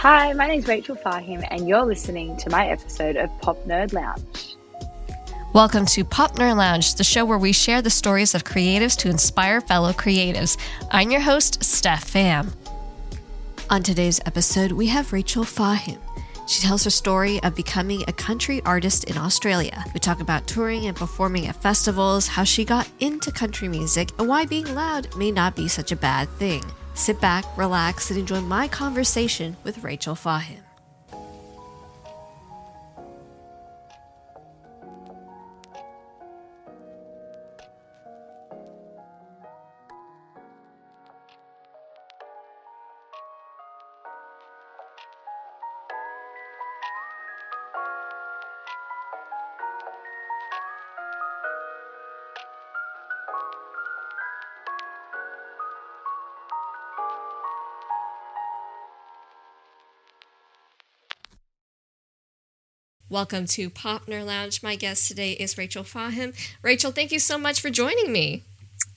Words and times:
Hi, 0.00 0.34
my 0.34 0.46
name 0.46 0.58
is 0.58 0.68
Rachael 0.68 0.94
Fahim, 0.94 1.42
and 1.50 1.66
you're 1.66 1.86
listening 1.86 2.36
to 2.36 2.50
my 2.50 2.68
episode 2.68 3.16
of 3.16 3.30
Pop 3.40 3.56
Nerd 3.64 3.94
Lounge. 3.94 4.54
Welcome 5.54 5.86
to 5.86 6.04
Pop 6.04 6.36
Nerd 6.36 6.58
Lounge, 6.58 6.96
the 6.96 7.02
show 7.02 7.24
where 7.24 7.38
we 7.38 7.50
share 7.50 7.80
the 7.80 7.88
stories 7.88 8.34
of 8.34 8.44
creatives 8.44 8.94
to 8.98 9.08
inspire 9.08 9.62
fellow 9.62 9.94
creatives. 9.94 10.58
I'm 10.90 11.10
your 11.10 11.22
host, 11.22 11.64
Steph 11.64 12.12
Pham. 12.12 12.54
On 13.70 13.82
today's 13.82 14.20
episode, 14.26 14.72
we 14.72 14.88
have 14.88 15.14
Rachael 15.14 15.44
Fahim. 15.44 15.98
She 16.46 16.60
tells 16.60 16.84
her 16.84 16.90
story 16.90 17.42
of 17.42 17.56
becoming 17.56 18.04
a 18.06 18.12
country 18.12 18.60
artist 18.66 19.04
in 19.04 19.16
Australia. 19.16 19.82
We 19.94 19.98
talk 19.98 20.20
about 20.20 20.46
touring 20.46 20.84
and 20.84 20.94
performing 20.94 21.46
at 21.46 21.56
festivals, 21.56 22.28
how 22.28 22.44
she 22.44 22.66
got 22.66 22.86
into 23.00 23.32
country 23.32 23.66
music, 23.66 24.10
and 24.18 24.28
why 24.28 24.44
being 24.44 24.74
loud 24.74 25.16
may 25.16 25.30
not 25.30 25.56
be 25.56 25.68
such 25.68 25.90
a 25.90 25.96
bad 25.96 26.28
thing. 26.28 26.62
Sit 26.96 27.20
back, 27.20 27.44
relax, 27.56 28.10
and 28.10 28.18
enjoy 28.18 28.40
my 28.40 28.66
conversation 28.68 29.56
with 29.62 29.84
Rachael 29.84 30.16
Fahim. 30.16 30.65
Welcome 63.16 63.46
to 63.46 63.70
Pop 63.70 64.04
Nerd 64.04 64.26
Lounge. 64.26 64.62
My 64.62 64.76
guest 64.76 65.08
today 65.08 65.32
is 65.32 65.56
Rachael 65.56 65.84
Fahim. 65.84 66.34
Rachael, 66.60 66.90
thank 66.90 67.10
you 67.12 67.18
so 67.18 67.38
much 67.38 67.62
for 67.62 67.70
joining 67.70 68.12
me. 68.12 68.42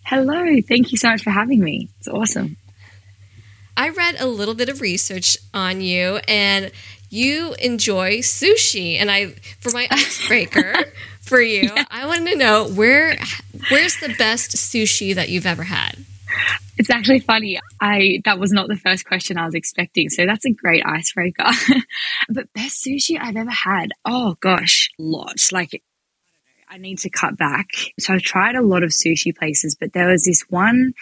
Hello, 0.03 0.59
thank 0.67 0.91
you 0.91 0.97
so 0.97 1.07
much 1.07 1.23
for 1.23 1.29
having 1.29 1.61
me. 1.61 1.87
It's 1.99 2.09
awesome. 2.09 2.57
I 3.77 3.87
read 3.87 4.19
a 4.19 4.27
little 4.27 4.55
bit 4.55 4.67
of 4.67 4.81
research 4.81 5.37
on 5.53 5.79
you 5.79 6.19
and 6.27 6.73
you 7.09 7.55
enjoy 7.61 8.17
sushi 8.17 8.97
and 8.99 9.09
I 9.09 9.27
for 9.61 9.71
my 9.71 9.87
icebreaker 9.89 10.75
for 11.21 11.39
you, 11.39 11.71
yeah. 11.73 11.85
I 11.89 12.05
wanted 12.05 12.31
to 12.31 12.37
know 12.37 12.67
where 12.67 13.17
where's 13.71 14.01
the 14.01 14.13
best 14.17 14.51
sushi 14.57 15.15
that 15.15 15.29
you've 15.29 15.45
ever 15.45 15.63
had? 15.63 15.98
It's 16.89 16.97
actually 16.97 17.19
funny. 17.19 17.59
I 17.79 18.19
that 18.25 18.39
was 18.39 18.51
not 18.51 18.67
the 18.67 18.75
first 18.75 19.05
question 19.05 19.37
I 19.37 19.45
was 19.45 19.53
expecting, 19.53 20.09
so 20.09 20.25
that's 20.25 20.45
a 20.45 20.49
great 20.49 20.83
icebreaker. 20.83 21.45
but 22.29 22.51
best 22.53 22.83
sushi 22.83 23.15
I've 23.21 23.35
ever 23.35 23.51
had. 23.51 23.91
Oh 24.05 24.37
gosh, 24.39 24.89
lots. 24.97 25.51
Like 25.51 25.83
I 26.67 26.79
need 26.79 26.97
to 26.99 27.11
cut 27.11 27.37
back. 27.37 27.67
So 27.99 28.15
I've 28.15 28.23
tried 28.23 28.55
a 28.55 28.63
lot 28.63 28.81
of 28.81 28.89
sushi 28.89 29.37
places, 29.37 29.77
but 29.79 29.93
there 29.93 30.07
was 30.07 30.23
this 30.23 30.41
one 30.49 30.93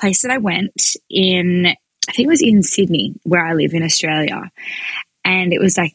place 0.00 0.22
that 0.22 0.32
I 0.32 0.38
went 0.38 0.96
in, 1.08 1.66
I 1.66 2.12
think 2.12 2.26
it 2.26 2.28
was 2.28 2.42
in 2.42 2.64
Sydney, 2.64 3.14
where 3.22 3.46
I 3.46 3.52
live 3.52 3.72
in 3.72 3.84
Australia. 3.84 4.50
And 5.24 5.52
it 5.52 5.60
was 5.60 5.78
like 5.78 5.94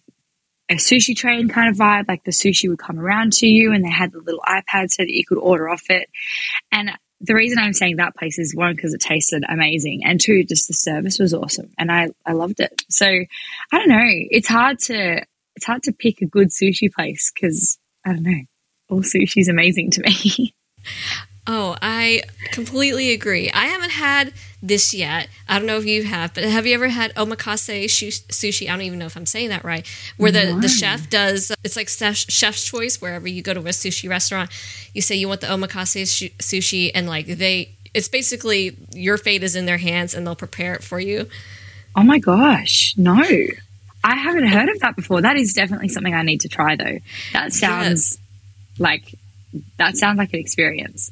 a 0.69 0.75
sushi 0.75 1.13
train 1.13 1.50
kind 1.50 1.69
of 1.69 1.75
vibe, 1.75 2.08
like 2.08 2.23
the 2.23 2.31
sushi 2.31 2.69
would 2.69 2.80
come 2.80 3.00
around 3.00 3.33
to 3.33 3.47
you 3.47 3.73
and 3.73 3.83
they 3.83 3.89
had 3.89 4.13
the 4.13 4.19
little 4.19 4.41
iPad 4.47 4.91
so 4.91 5.03
that 5.03 5.11
you 5.11 5.25
could 5.25 5.39
order 5.39 5.67
off 5.67 5.89
it. 5.89 6.09
And 6.72 6.91
the 7.21 7.35
reason 7.35 7.59
I'm 7.59 7.73
saying 7.73 7.95
that 7.95 8.16
place 8.16 8.38
is 8.38 8.55
one, 8.55 8.75
because 8.75 8.94
it 8.94 9.02
tasted 9.02 9.44
amazing, 9.47 10.03
and 10.03 10.19
two, 10.19 10.44
just 10.44 10.67
the 10.67 10.73
service 10.73 11.19
was 11.19 11.33
awesome. 11.33 11.72
And 11.77 11.91
I, 11.91 12.09
I 12.25 12.33
loved 12.33 12.59
it. 12.59 12.83
So 12.89 13.05
I 13.07 13.27
don't 13.72 13.89
know. 13.89 14.03
It's 14.03 14.47
hard 14.47 14.80
to 14.80 15.25
it's 15.55 15.66
hard 15.66 15.83
to 15.83 15.94
pick 15.94 16.22
a 16.22 16.25
good 16.25 16.49
sushi 16.49 16.91
place 16.91 17.31
because 17.33 17.80
I 18.05 18.13
don't 18.13 18.23
know. 18.23 18.41
All 18.89 19.02
sushi 19.02 19.38
is 19.38 19.47
amazing 19.47 19.91
to 19.91 20.01
me. 20.01 20.53
Oh, 21.47 21.75
I 21.81 22.23
completely 22.51 23.11
agree. 23.11 23.51
I 23.51 23.67
haven't 23.67 23.91
had 23.91 24.33
this 24.63 24.95
yet. 24.95 25.28
I 25.47 25.59
don't 25.59 25.67
know 25.67 25.78
if 25.78 25.85
you 25.85 26.03
have, 26.03 26.33
but 26.33 26.44
have 26.44 26.66
you 26.66 26.73
ever 26.73 26.88
had 26.88 27.13
omakase 27.13 27.78
sushi? 28.29 28.67
I 28.67 28.72
don't 28.72 28.81
even 28.81 28.97
know 28.97 29.06
if 29.06 29.16
I'm 29.16 29.28
saying 29.28 29.50
that 29.50 29.63
right. 29.63 29.85
Where 30.17 30.31
the, 30.31 30.45
no. 30.45 30.59
the 30.59 30.67
chef 30.67 31.07
does, 31.09 31.51
it's 31.63 31.75
like 31.75 31.88
chef's 31.88 32.63
choice 32.63 33.00
wherever 33.00 33.28
you 33.28 33.44
go 33.44 33.53
to 33.53 33.59
a 33.59 33.63
sushi 33.63 34.09
restaurant. 34.09 34.50
You 34.94 35.01
say 35.01 35.16
you 35.16 35.28
want 35.28 35.41
the 35.41 35.47
omakase 35.47 36.31
sushi, 36.39 36.91
and 36.95 37.07
like 37.07 37.28
they, 37.28 37.75
it's 37.94 38.07
basically 38.07 38.75
your 38.91 39.17
fate 39.17 39.44
is 39.44 39.56
in 39.56 39.67
their 39.67 39.77
hands 39.77 40.16
and 40.16 40.25
they'll 40.25 40.35
prepare 40.35 40.73
it 40.73 40.83
for 40.83 41.00
you. 41.00 41.27
Oh 41.95 42.03
my 42.03 42.17
gosh, 42.17 42.95
no. 42.97 43.22
I 44.03 44.16
haven't 44.16 44.47
heard 44.47 44.69
of 44.69 44.79
that 44.79 44.95
before. 44.95 45.22
That 45.22 45.38
is 45.38 45.53
definitely 45.53 45.89
something 45.89 46.13
I 46.13 46.23
need 46.23 46.41
to 46.41 46.50
try 46.50 46.75
though. 46.75 47.00
That 47.33 47.53
sounds 47.53 48.17
yes. 48.17 48.79
like 48.79 49.16
that 49.77 49.95
sounds 49.95 50.17
like 50.17 50.33
an 50.33 50.39
experience. 50.39 51.12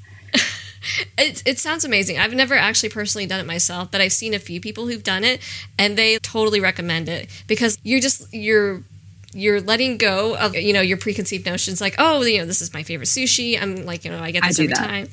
It, 1.17 1.44
it 1.45 1.59
sounds 1.59 1.85
amazing. 1.85 2.17
I've 2.17 2.33
never 2.33 2.55
actually 2.55 2.89
personally 2.89 3.25
done 3.25 3.39
it 3.39 3.45
myself, 3.45 3.91
but 3.91 4.01
I've 4.01 4.13
seen 4.13 4.33
a 4.33 4.39
few 4.39 4.59
people 4.61 4.88
who've 4.88 5.03
done 5.03 5.23
it 5.23 5.41
and 5.77 5.97
they 5.97 6.17
totally 6.19 6.59
recommend 6.59 7.09
it 7.09 7.29
because 7.47 7.77
you're 7.83 8.01
just, 8.01 8.33
you're 8.33 8.83
you're 9.35 9.61
letting 9.61 9.97
go 9.97 10.35
of 10.35 10.55
you 10.55 10.73
know 10.73 10.81
your 10.81 10.97
preconceived 10.97 11.45
notions 11.45 11.81
like 11.81 11.95
oh 11.97 12.21
you 12.21 12.38
know 12.38 12.45
this 12.45 12.61
is 12.61 12.73
my 12.73 12.83
favorite 12.83 13.07
sushi 13.07 13.59
i'm 13.59 13.85
like 13.85 14.05
you 14.05 14.11
know 14.11 14.19
i 14.19 14.31
get 14.31 14.44
this 14.44 14.59
I 14.59 14.63
every 14.63 14.73
that. 14.75 14.88
time 14.88 15.09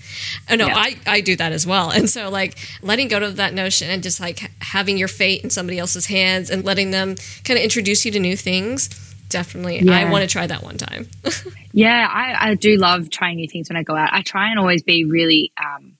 oh 0.51 0.57
no 0.57 0.67
yeah. 0.67 0.77
i 0.77 0.97
i 1.07 1.21
do 1.21 1.37
that 1.37 1.53
as 1.53 1.67
well 1.67 1.91
and 1.91 2.09
so 2.09 2.29
like 2.29 2.59
letting 2.83 3.09
go 3.09 3.19
of 3.19 3.37
that 3.37 3.55
notion 3.55 3.89
and 3.91 4.03
just 4.03 4.21
like 4.21 4.51
having 4.61 4.99
your 4.99 5.09
fate 5.09 5.43
in 5.43 5.51
somebody 5.51 5.79
else's 5.79 6.07
hands 6.07 6.51
and 6.51 6.65
letting 6.65 6.91
them 6.91 7.17
kind 7.45 7.59
of 7.59 7.65
introduce 7.65 8.05
you 8.05 8.13
to 8.13 8.21
new 8.21 8.37
things 8.37 9.10
definitely. 9.31 9.81
Yeah. 9.81 9.99
i 9.99 10.11
want 10.11 10.23
to 10.23 10.29
try 10.29 10.47
that 10.47 10.63
one 10.63 10.77
time. 10.77 11.09
Yeah 11.73 12.05
I, 12.11 12.51
I 12.51 12.55
do 12.57 12.77
love 12.77 13.11
trying 13.11 13.37
new 13.37 13.49
things 13.49 13.69
when 13.71 13.77
i 13.77 13.85
go 13.85 13.95
out. 13.95 14.13
I 14.13 14.23
try 14.23 14.51
and 14.51 14.59
always 14.59 14.83
be 14.83 15.05
really 15.05 15.53
um 15.57 15.97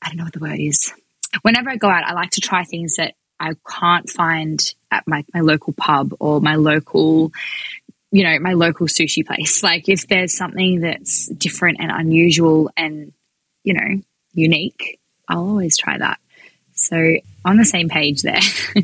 i 0.00 0.08
don't 0.08 0.16
know 0.16 0.24
what 0.24 0.32
the 0.32 0.38
word 0.38 0.60
is. 0.60 0.92
Whenever 1.42 1.68
i 1.68 1.76
go 1.76 1.88
out 1.88 2.04
i 2.04 2.12
like 2.12 2.30
to 2.30 2.40
try 2.40 2.62
things 2.64 2.96
that 2.96 3.14
i 3.40 3.50
can't 3.68 4.08
find 4.08 4.74
at 4.90 5.02
my, 5.06 5.24
my 5.34 5.40
local 5.40 5.72
pub 5.72 6.14
or 6.20 6.40
my 6.40 6.54
local 6.54 7.32
you 8.12 8.22
know 8.22 8.38
my 8.38 8.52
local 8.52 8.86
sushi 8.86 9.26
place. 9.26 9.62
Like 9.70 9.88
if 9.88 10.06
there's 10.06 10.36
something 10.36 10.80
that's 10.80 11.26
different 11.28 11.78
and 11.80 11.90
unusual 11.90 12.70
and 12.76 13.12
you 13.64 13.74
know 13.74 14.00
unique 14.32 15.00
i'll 15.28 15.48
always 15.48 15.76
try 15.76 15.98
that. 15.98 16.18
So 16.74 17.16
on 17.44 17.56
the 17.56 17.64
same 17.64 17.88
page 17.88 18.22
there. 18.22 18.40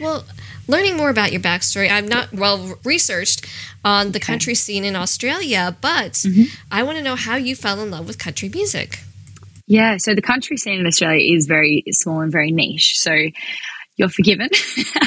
Well 0.00 0.24
learning 0.66 0.96
more 0.96 1.10
about 1.10 1.32
your 1.32 1.40
backstory. 1.40 1.90
I'm 1.90 2.08
not 2.08 2.32
well 2.32 2.78
researched 2.84 3.46
on 3.84 4.12
the 4.12 4.20
country 4.20 4.52
okay. 4.52 4.56
scene 4.56 4.84
in 4.84 4.96
Australia, 4.96 5.76
but 5.80 6.12
mm-hmm. 6.12 6.44
I 6.70 6.82
want 6.82 6.98
to 6.98 7.04
know 7.04 7.16
how 7.16 7.36
you 7.36 7.54
fell 7.54 7.80
in 7.80 7.90
love 7.90 8.06
with 8.06 8.18
country 8.18 8.48
music. 8.48 9.00
Yeah, 9.66 9.96
so 9.96 10.14
the 10.14 10.22
country 10.22 10.56
scene 10.56 10.80
in 10.80 10.86
Australia 10.86 11.34
is 11.34 11.46
very 11.46 11.84
small 11.90 12.20
and 12.20 12.30
very 12.30 12.52
niche. 12.52 12.98
So 12.98 13.14
you're 13.96 14.08
forgiven. 14.08 14.50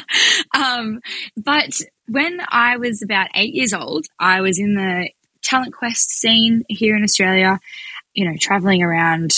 um, 0.56 1.01
but 1.35 1.79
when 2.07 2.39
I 2.47 2.78
was 2.78 3.01
about 3.01 3.28
eight 3.35 3.53
years 3.53 3.74
old, 3.74 4.06
I 4.19 4.41
was 4.41 4.59
in 4.59 4.75
the 4.75 5.09
talent 5.44 5.74
quest 5.74 6.09
scene 6.09 6.63
here 6.68 6.95
in 6.95 7.03
Australia, 7.03 7.59
you 8.13 8.29
know, 8.29 8.35
traveling 8.39 8.81
around 8.81 9.38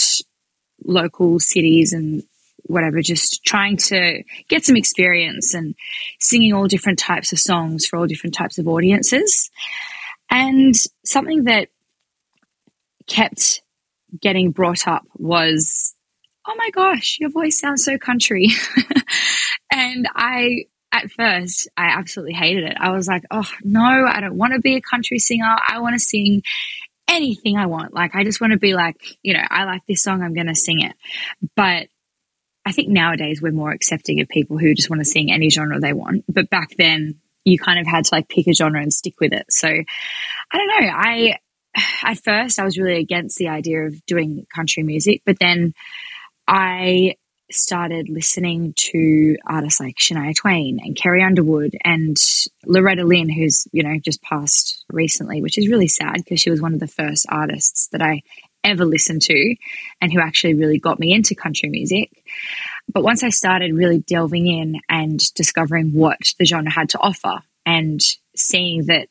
local 0.85 1.39
cities 1.39 1.93
and 1.93 2.23
whatever, 2.69 3.01
just 3.01 3.43
trying 3.43 3.77
to 3.77 4.23
get 4.47 4.63
some 4.63 4.75
experience 4.75 5.53
and 5.53 5.75
singing 6.19 6.53
all 6.53 6.67
different 6.67 6.99
types 6.99 7.31
of 7.31 7.39
songs 7.39 7.85
for 7.85 7.97
all 7.97 8.07
different 8.07 8.35
types 8.35 8.57
of 8.57 8.67
audiences. 8.67 9.49
And 10.29 10.75
something 11.03 11.45
that 11.45 11.69
kept 13.07 13.61
getting 14.21 14.51
brought 14.51 14.87
up 14.87 15.03
was, 15.15 15.95
oh 16.47 16.55
my 16.55 16.69
gosh, 16.69 17.17
your 17.19 17.31
voice 17.31 17.59
sounds 17.59 17.83
so 17.83 17.97
country. 17.97 18.49
and 19.71 20.07
I, 20.15 20.65
at 20.91 21.11
first, 21.11 21.67
I 21.75 21.87
absolutely 21.97 22.33
hated 22.33 22.65
it. 22.65 22.77
I 22.79 22.91
was 22.91 23.07
like, 23.07 23.23
oh 23.31 23.49
no, 23.63 23.81
I 23.81 24.19
don't 24.21 24.37
want 24.37 24.53
to 24.53 24.59
be 24.59 24.75
a 24.75 24.81
country 24.81 25.19
singer. 25.19 25.55
I 25.67 25.79
want 25.79 25.93
to 25.93 25.99
sing 25.99 26.43
anything 27.07 27.57
I 27.57 27.65
want. 27.65 27.93
Like, 27.93 28.15
I 28.15 28.23
just 28.23 28.39
want 28.39 28.53
to 28.53 28.59
be 28.59 28.73
like, 28.73 29.17
you 29.23 29.33
know, 29.33 29.43
I 29.49 29.65
like 29.65 29.81
this 29.87 30.03
song, 30.03 30.21
I'm 30.21 30.35
going 30.35 30.47
to 30.47 30.55
sing 30.55 30.81
it. 30.81 30.95
But 31.55 31.87
I 32.69 32.71
think 32.71 32.89
nowadays 32.89 33.41
we're 33.41 33.51
more 33.51 33.71
accepting 33.71 34.21
of 34.21 34.29
people 34.29 34.59
who 34.59 34.75
just 34.75 34.91
want 34.91 34.99
to 34.99 35.05
sing 35.05 35.31
any 35.31 35.49
genre 35.49 35.79
they 35.79 35.91
want. 35.91 36.23
But 36.29 36.51
back 36.51 36.75
then, 36.77 37.15
you 37.43 37.57
kind 37.57 37.79
of 37.79 37.87
had 37.87 38.05
to 38.05 38.13
like 38.13 38.29
pick 38.29 38.45
a 38.45 38.53
genre 38.53 38.79
and 38.79 38.93
stick 38.93 39.19
with 39.19 39.33
it. 39.33 39.51
So 39.51 39.67
I 39.67 40.57
don't 40.57 40.67
know. 40.67 40.87
I 40.93 41.37
at 42.03 42.23
first 42.23 42.59
I 42.59 42.65
was 42.65 42.77
really 42.77 42.99
against 42.99 43.39
the 43.39 43.47
idea 43.47 43.87
of 43.87 44.05
doing 44.05 44.45
country 44.55 44.83
music, 44.83 45.23
but 45.25 45.39
then 45.39 45.73
I 46.47 47.15
started 47.49 48.07
listening 48.07 48.75
to 48.77 49.35
artists 49.47 49.79
like 49.79 49.95
Shania 49.95 50.35
Twain 50.35 50.79
and 50.79 50.95
Carrie 50.95 51.23
Underwood 51.23 51.75
and 51.83 52.17
Loretta 52.67 53.03
Lynn, 53.03 53.29
who's, 53.29 53.67
you 53.71 53.81
know, 53.81 53.97
just 53.99 54.21
passed 54.21 54.85
recently, 54.91 55.41
which 55.41 55.57
is 55.57 55.69
really 55.69 55.87
sad 55.87 56.17
because 56.17 56.39
she 56.39 56.51
was 56.51 56.61
one 56.61 56.75
of 56.75 56.79
the 56.79 56.87
first 56.87 57.25
artists 57.29 57.87
that 57.87 58.03
I 58.03 58.21
ever 58.63 58.85
listened 58.85 59.21
to 59.23 59.55
and 60.01 60.11
who 60.11 60.19
actually 60.19 60.53
really 60.53 60.79
got 60.79 60.99
me 60.99 61.13
into 61.13 61.35
country 61.35 61.69
music. 61.69 62.11
but 62.91 63.03
once 63.03 63.23
I 63.23 63.29
started 63.29 63.73
really 63.73 63.99
delving 63.99 64.47
in 64.47 64.81
and 64.89 65.19
discovering 65.35 65.93
what 65.93 66.17
the 66.37 66.45
genre 66.45 66.71
had 66.71 66.89
to 66.89 66.99
offer 66.99 67.41
and 67.65 68.01
seeing 68.35 68.85
that 68.85 69.07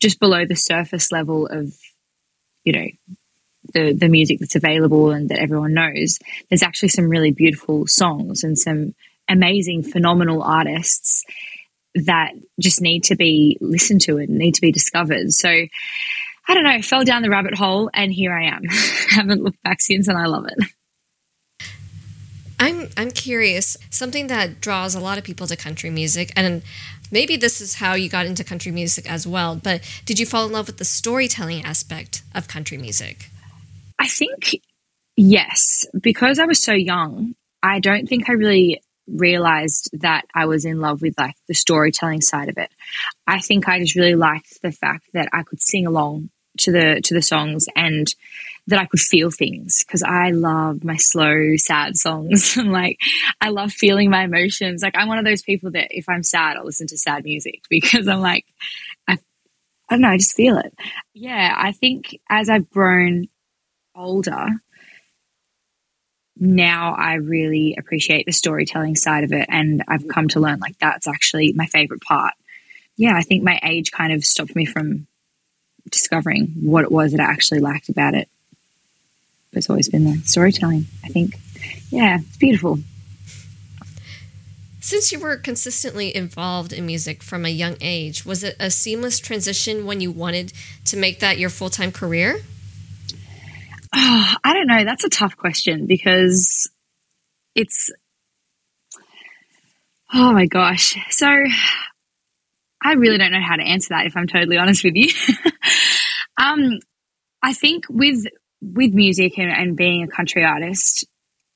just 0.00 0.20
below 0.20 0.44
the 0.44 0.56
surface 0.56 1.12
level 1.12 1.46
of, 1.46 1.74
you 2.64 2.72
know, 2.72 2.86
the, 3.74 3.92
the 3.92 4.08
music 4.08 4.38
that's 4.40 4.56
available 4.56 5.10
and 5.10 5.28
that 5.28 5.38
everyone 5.38 5.74
knows, 5.74 6.18
there's 6.48 6.62
actually 6.62 6.88
some 6.88 7.08
really 7.08 7.32
beautiful 7.32 7.86
songs 7.86 8.44
and 8.44 8.58
some 8.58 8.94
amazing, 9.28 9.82
phenomenal 9.82 10.42
artists 10.42 11.24
that 11.94 12.32
just 12.60 12.80
need 12.80 13.04
to 13.04 13.16
be 13.16 13.58
listened 13.60 14.00
to 14.02 14.18
and 14.18 14.30
need 14.30 14.54
to 14.54 14.60
be 14.60 14.72
discovered. 14.72 15.32
So 15.32 15.66
I 16.48 16.54
don't 16.54 16.64
know, 16.64 16.80
fell 16.80 17.04
down 17.04 17.20
the 17.20 17.28
rabbit 17.28 17.54
hole 17.54 17.90
and 17.92 18.10
here 18.10 18.32
I 18.32 18.46
am. 18.46 18.62
Haven't 19.10 19.42
looked 19.42 19.62
back 19.62 19.82
since 19.82 20.08
and 20.08 20.16
I 20.16 20.26
love 20.26 20.46
it. 20.46 20.58
I'm 22.58 22.88
I'm 22.96 23.10
curious, 23.10 23.76
something 23.90 24.26
that 24.28 24.60
draws 24.60 24.94
a 24.94 25.00
lot 25.00 25.18
of 25.18 25.24
people 25.24 25.46
to 25.46 25.56
country 25.56 25.90
music 25.90 26.32
and 26.34 26.62
maybe 27.12 27.36
this 27.36 27.60
is 27.60 27.76
how 27.76 27.94
you 27.94 28.08
got 28.08 28.26
into 28.26 28.42
country 28.42 28.72
music 28.72 29.08
as 29.10 29.26
well, 29.26 29.56
but 29.56 29.82
did 30.06 30.18
you 30.18 30.26
fall 30.26 30.46
in 30.46 30.52
love 30.52 30.66
with 30.66 30.78
the 30.78 30.84
storytelling 30.84 31.64
aspect 31.64 32.22
of 32.34 32.48
country 32.48 32.78
music? 32.78 33.30
I 33.98 34.08
think 34.08 34.60
yes, 35.16 35.86
because 36.00 36.38
I 36.38 36.46
was 36.46 36.60
so 36.60 36.72
young, 36.72 37.34
I 37.62 37.78
don't 37.78 38.08
think 38.08 38.28
I 38.28 38.32
really 38.32 38.80
realized 39.06 39.90
that 40.00 40.24
I 40.34 40.46
was 40.46 40.64
in 40.64 40.80
love 40.80 41.00
with 41.02 41.14
like 41.18 41.34
the 41.46 41.54
storytelling 41.54 42.22
side 42.22 42.48
of 42.48 42.58
it. 42.58 42.70
I 43.26 43.40
think 43.40 43.68
I 43.68 43.78
just 43.80 43.96
really 43.96 44.14
liked 44.14 44.60
the 44.62 44.72
fact 44.72 45.04
that 45.12 45.28
I 45.32 45.42
could 45.42 45.62
sing 45.62 45.86
along 45.86 46.30
to 46.58 46.72
the 46.72 47.00
to 47.04 47.14
the 47.14 47.22
songs 47.22 47.66
and 47.76 48.12
that 48.68 48.78
I 48.78 48.84
could 48.84 49.00
feel 49.00 49.30
things 49.30 49.82
because 49.82 50.02
I 50.02 50.30
love 50.30 50.84
my 50.84 50.96
slow, 50.96 51.56
sad 51.56 51.96
songs. 51.96 52.54
like, 52.64 52.98
I 53.40 53.48
love 53.48 53.72
feeling 53.72 54.10
my 54.10 54.24
emotions. 54.24 54.82
Like, 54.82 54.94
I'm 54.96 55.08
one 55.08 55.18
of 55.18 55.24
those 55.24 55.42
people 55.42 55.70
that 55.70 55.88
if 55.90 56.06
I'm 56.06 56.22
sad, 56.22 56.56
I'll 56.56 56.66
listen 56.66 56.86
to 56.88 56.98
sad 56.98 57.24
music 57.24 57.62
because 57.70 58.06
I'm 58.06 58.20
like, 58.20 58.44
I, 59.08 59.14
I 59.88 59.94
don't 59.94 60.02
know, 60.02 60.08
I 60.08 60.18
just 60.18 60.36
feel 60.36 60.58
it. 60.58 60.74
Yeah, 61.14 61.54
I 61.56 61.72
think 61.72 62.20
as 62.28 62.50
I've 62.50 62.68
grown 62.68 63.28
older, 63.96 64.48
now 66.36 66.94
I 66.94 67.14
really 67.14 67.74
appreciate 67.78 68.26
the 68.26 68.32
storytelling 68.32 68.96
side 68.96 69.24
of 69.24 69.32
it. 69.32 69.46
And 69.48 69.82
I've 69.88 70.06
come 70.08 70.28
to 70.28 70.40
learn 70.40 70.60
like 70.60 70.78
that's 70.78 71.08
actually 71.08 71.54
my 71.54 71.66
favorite 71.66 72.02
part. 72.02 72.34
Yeah, 72.98 73.16
I 73.16 73.22
think 73.22 73.42
my 73.42 73.58
age 73.62 73.92
kind 73.92 74.12
of 74.12 74.26
stopped 74.26 74.54
me 74.54 74.66
from 74.66 75.06
discovering 75.90 76.46
what 76.60 76.84
it 76.84 76.92
was 76.92 77.12
that 77.12 77.20
I 77.20 77.24
actually 77.24 77.60
liked 77.60 77.88
about 77.88 78.14
it 78.14 78.28
it's 79.52 79.70
always 79.70 79.88
been 79.88 80.04
the 80.04 80.18
storytelling, 80.24 80.86
I 81.04 81.08
think. 81.08 81.36
Yeah, 81.90 82.18
it's 82.20 82.36
beautiful. 82.36 82.78
Since 84.80 85.12
you 85.12 85.18
were 85.18 85.36
consistently 85.36 86.14
involved 86.14 86.72
in 86.72 86.86
music 86.86 87.22
from 87.22 87.44
a 87.44 87.50
young 87.50 87.76
age, 87.80 88.24
was 88.24 88.44
it 88.44 88.56
a 88.58 88.70
seamless 88.70 89.18
transition 89.18 89.84
when 89.84 90.00
you 90.00 90.10
wanted 90.10 90.52
to 90.86 90.96
make 90.96 91.20
that 91.20 91.38
your 91.38 91.50
full 91.50 91.70
time 91.70 91.92
career? 91.92 92.40
Oh, 93.94 94.34
I 94.44 94.52
don't 94.52 94.66
know. 94.66 94.84
That's 94.84 95.04
a 95.04 95.10
tough 95.10 95.36
question 95.36 95.86
because 95.86 96.70
it's. 97.54 97.90
Oh 100.14 100.32
my 100.32 100.46
gosh. 100.46 100.96
So 101.10 101.26
I 102.82 102.92
really 102.94 103.18
don't 103.18 103.32
know 103.32 103.42
how 103.42 103.56
to 103.56 103.62
answer 103.62 103.88
that 103.90 104.06
if 104.06 104.16
I'm 104.16 104.26
totally 104.26 104.56
honest 104.56 104.84
with 104.84 104.94
you. 104.94 105.12
um, 106.38 106.78
I 107.42 107.52
think 107.52 107.84
with 107.88 108.26
with 108.60 108.92
music 108.92 109.38
and, 109.38 109.50
and 109.50 109.76
being 109.76 110.02
a 110.02 110.08
country 110.08 110.44
artist, 110.44 111.06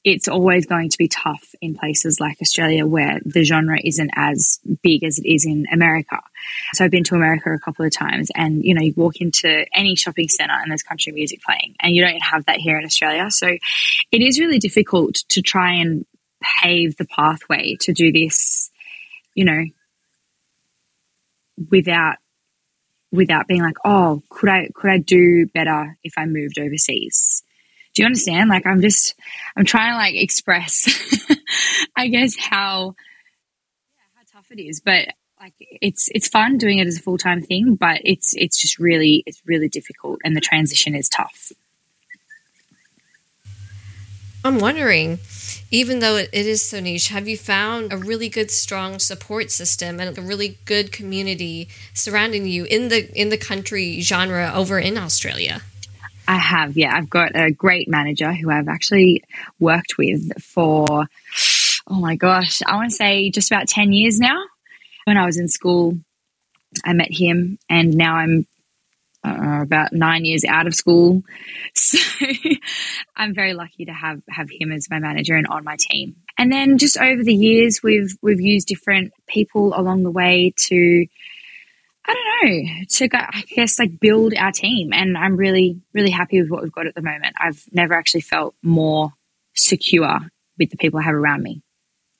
it's 0.04 0.28
always 0.28 0.66
going 0.66 0.88
to 0.88 0.98
be 0.98 1.08
tough 1.08 1.54
in 1.60 1.74
places 1.74 2.18
like 2.20 2.38
Australia 2.40 2.86
where 2.86 3.20
the 3.24 3.44
genre 3.44 3.78
isn't 3.82 4.10
as 4.14 4.58
big 4.82 5.04
as 5.04 5.18
it 5.18 5.26
is 5.26 5.46
in 5.46 5.66
America. 5.72 6.18
So 6.74 6.84
I've 6.84 6.90
been 6.90 7.04
to 7.04 7.14
America 7.14 7.52
a 7.52 7.58
couple 7.58 7.84
of 7.84 7.92
times 7.92 8.30
and 8.34 8.64
you 8.64 8.74
know 8.74 8.82
you 8.82 8.94
walk 8.96 9.20
into 9.20 9.64
any 9.74 9.94
shopping 9.94 10.28
center 10.28 10.54
and 10.54 10.70
there's 10.70 10.82
country 10.82 11.12
music 11.12 11.40
playing 11.42 11.76
and 11.80 11.94
you 11.94 12.04
don't 12.04 12.20
have 12.20 12.44
that 12.46 12.58
here 12.58 12.78
in 12.78 12.84
Australia. 12.84 13.30
So 13.30 13.46
it 13.46 14.22
is 14.22 14.40
really 14.40 14.58
difficult 14.58 15.16
to 15.30 15.42
try 15.42 15.74
and 15.74 16.04
pave 16.62 16.96
the 16.96 17.06
pathway 17.06 17.76
to 17.80 17.92
do 17.92 18.10
this, 18.10 18.70
you 19.34 19.44
know, 19.44 19.64
without 21.70 22.16
without 23.12 23.46
being 23.46 23.62
like, 23.62 23.76
oh, 23.84 24.22
could 24.30 24.48
I 24.48 24.68
could 24.74 24.90
I 24.90 24.98
do 24.98 25.46
better 25.46 25.96
if 26.02 26.14
I 26.16 26.26
moved 26.26 26.58
overseas? 26.58 27.42
Do 27.94 28.02
you 28.02 28.06
understand? 28.06 28.48
Like 28.48 28.66
I'm 28.66 28.80
just 28.80 29.14
I'm 29.56 29.64
trying 29.64 29.92
to 29.92 29.96
like 29.96 30.14
express 30.14 30.88
I 31.96 32.08
guess 32.08 32.36
how 32.36 32.94
how 34.16 34.22
tough 34.32 34.50
it 34.50 34.60
is. 34.60 34.80
But 34.80 35.08
like 35.40 35.54
it's 35.58 36.08
it's 36.14 36.28
fun 36.28 36.56
doing 36.56 36.78
it 36.78 36.86
as 36.86 36.98
a 36.98 37.02
full 37.02 37.18
time 37.18 37.42
thing, 37.42 37.74
but 37.74 38.00
it's 38.04 38.34
it's 38.34 38.60
just 38.60 38.78
really 38.78 39.22
it's 39.26 39.42
really 39.44 39.68
difficult 39.68 40.20
and 40.24 40.34
the 40.34 40.40
transition 40.40 40.94
is 40.94 41.08
tough. 41.08 41.52
I'm 44.44 44.58
wondering, 44.58 45.20
even 45.72 46.00
though 46.00 46.16
it, 46.16 46.28
is 46.32 46.62
so 46.62 46.78
niche, 46.80 47.08
have 47.08 47.26
you 47.26 47.36
found 47.36 47.92
a 47.92 47.96
really 47.96 48.28
good, 48.28 48.50
strong 48.50 48.98
support 48.98 49.50
system 49.50 49.98
and 49.98 50.16
a 50.16 50.20
really 50.20 50.58
good 50.66 50.92
community 50.92 51.66
surrounding 51.94 52.46
you 52.46 52.64
in 52.64 52.88
the 52.88 53.10
in 53.18 53.30
the 53.30 53.38
country 53.38 54.00
genre 54.02 54.52
over 54.54 54.78
in 54.78 54.98
Australia? 54.98 55.62
I 56.28 56.36
have, 56.36 56.76
yeah. 56.76 56.94
I've 56.94 57.10
got 57.10 57.34
a 57.34 57.50
great 57.50 57.88
manager 57.88 58.32
who 58.32 58.50
I've 58.50 58.68
actually 58.68 59.24
worked 59.58 59.98
with 59.98 60.30
for, 60.42 60.86
oh 61.88 62.00
my 62.00 62.16
gosh, 62.16 62.60
I 62.64 62.76
want 62.76 62.90
to 62.90 62.96
say 62.96 63.30
just 63.30 63.50
about 63.50 63.66
10 63.66 63.92
years 63.92 64.20
now. 64.20 64.38
When 65.04 65.16
I 65.16 65.26
was 65.26 65.38
in 65.38 65.48
school, 65.48 65.98
I 66.84 66.92
met 66.92 67.10
him, 67.10 67.58
and 67.68 67.94
now 67.94 68.14
I'm 68.14 68.46
uh, 69.24 69.60
about 69.62 69.92
nine 69.92 70.24
years 70.24 70.44
out 70.44 70.66
of 70.66 70.74
school. 70.74 71.22
So 71.74 71.98
I'm 73.16 73.34
very 73.34 73.54
lucky 73.54 73.86
to 73.86 73.92
have 73.92 74.20
have 74.28 74.48
him 74.50 74.72
as 74.72 74.90
my 74.90 74.98
manager 74.98 75.36
and 75.36 75.46
on 75.46 75.64
my 75.64 75.76
team. 75.78 76.16
And 76.36 76.52
then 76.52 76.76
just 76.76 76.98
over 76.98 77.22
the 77.22 77.34
years, 77.34 77.82
we've 77.82 78.14
we've 78.20 78.40
used 78.40 78.68
different 78.68 79.12
people 79.26 79.72
along 79.74 80.02
the 80.02 80.10
way 80.10 80.52
to. 80.68 81.06
I 82.04 82.14
don't 82.14 82.50
know, 82.50 82.84
to 82.90 83.08
I 83.14 83.44
guess 83.54 83.78
like 83.78 84.00
build 84.00 84.34
our 84.34 84.50
team. 84.50 84.92
And 84.92 85.16
I'm 85.16 85.36
really, 85.36 85.80
really 85.94 86.10
happy 86.10 86.42
with 86.42 86.50
what 86.50 86.64
we've 86.64 86.72
got 86.72 86.88
at 86.88 86.96
the 86.96 87.00
moment. 87.00 87.36
I've 87.38 87.62
never 87.72 87.94
actually 87.94 88.22
felt 88.22 88.56
more 88.60 89.12
secure 89.54 90.18
with 90.58 90.70
the 90.70 90.76
people 90.76 90.98
I 90.98 91.04
have 91.04 91.14
around 91.14 91.44
me, 91.44 91.62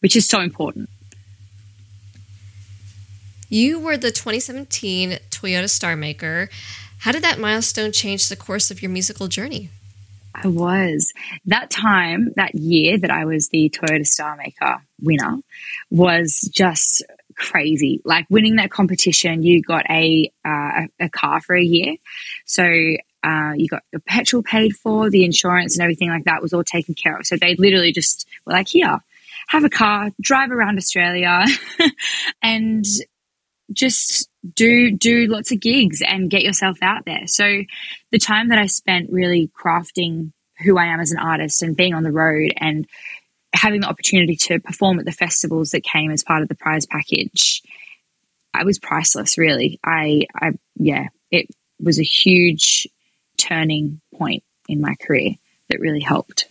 which 0.01 0.15
is 0.15 0.29
so 0.29 0.41
important. 0.41 0.89
You 3.53 3.81
were 3.81 3.99
the 3.99 4.11
2017 4.11 5.19
Toyota 5.31 5.69
Star 5.69 5.95
Maker. 5.95 6.49
How 7.03 7.11
did 7.11 7.25
that 7.25 7.41
milestone 7.41 7.91
change 7.91 8.29
the 8.29 8.37
course 8.37 8.71
of 8.71 8.81
your 8.81 8.91
musical 8.93 9.27
journey? 9.27 9.71
I 10.37 10.47
was. 10.47 11.13
That 11.47 11.69
time, 11.69 12.33
that 12.37 12.55
year 12.55 12.97
that 12.97 13.11
I 13.11 13.25
was 13.25 13.49
the 13.49 13.71
Toyota 13.71 14.07
Star 14.07 14.37
Maker 14.37 14.77
winner 15.01 15.39
was 15.91 16.49
just 16.55 17.03
crazy. 17.37 18.01
Like 18.05 18.27
winning 18.31 18.55
that 18.57 18.71
competition, 18.71 19.43
you 19.43 19.63
got 19.63 19.85
a 19.91 20.31
uh, 20.45 20.87
a 21.01 21.09
car 21.09 21.41
for 21.41 21.57
a 21.57 21.63
year. 21.63 21.97
So 22.45 22.63
uh, 22.63 23.53
you 23.57 23.67
got 23.67 23.83
the 23.93 23.99
petrol 23.99 24.45
paid 24.45 24.77
for, 24.77 25.11
the 25.11 25.25
insurance 25.25 25.75
and 25.75 25.83
everything 25.83 26.09
like 26.09 26.27
that 26.27 26.41
was 26.41 26.53
all 26.53 26.63
taken 26.63 26.95
care 26.95 27.17
of. 27.17 27.27
So 27.27 27.37
they 27.37 27.57
literally 27.57 27.93
just 27.93 28.29
were 28.47 28.53
like, 28.53 28.69
here, 28.69 29.01
have 29.49 29.65
a 29.65 29.71
car, 29.71 30.13
drive 30.21 30.53
around 30.53 30.79
Australia 30.79 31.47
and 32.43 32.85
just 33.73 34.29
do 34.55 34.91
do 34.93 35.27
lots 35.27 35.53
of 35.53 35.61
gigs 35.61 36.03
and 36.07 36.31
get 36.31 36.43
yourself 36.43 36.79
out 36.83 37.05
there. 37.05 37.27
So 37.27 37.63
the 38.11 38.19
time 38.19 38.49
that 38.49 38.59
I 38.59 38.67
spent 38.67 39.13
really 39.13 39.51
crafting 39.59 40.33
who 40.65 40.79
I 40.79 40.87
am 40.87 41.01
as 41.01 41.13
an 41.13 41.19
artist 41.19 41.63
and 41.63 41.77
being 41.77 41.95
on 41.95 42.03
the 42.03 42.13
road 42.13 42.53
and 42.57 42.87
having 43.55 43.83
the 43.83 43.89
opportunity 43.89 44.37
to 44.37 44.61
perform 44.61 44.99
at 44.99 45.05
the 45.05 45.13
festivals 45.13 45.71
that 45.71 45.83
came 45.83 46.11
as 46.11 46.25
part 46.25 46.43
of 46.43 46.49
the 46.49 46.55
prize 46.55 46.87
package, 46.87 47.63
I 48.55 48.65
was 48.65 48.79
priceless. 48.79 49.39
Really, 49.39 49.79
I, 49.85 50.27
I 50.35 50.53
yeah, 50.77 51.09
it 51.31 51.49
was 51.81 51.99
a 51.99 52.05
huge 52.05 52.87
turning 53.37 54.01
point 54.15 54.43
in 54.69 54.81
my 54.81 54.95
career 55.01 55.33
that 55.69 55.81
really 55.81 56.01
helped. 56.01 56.49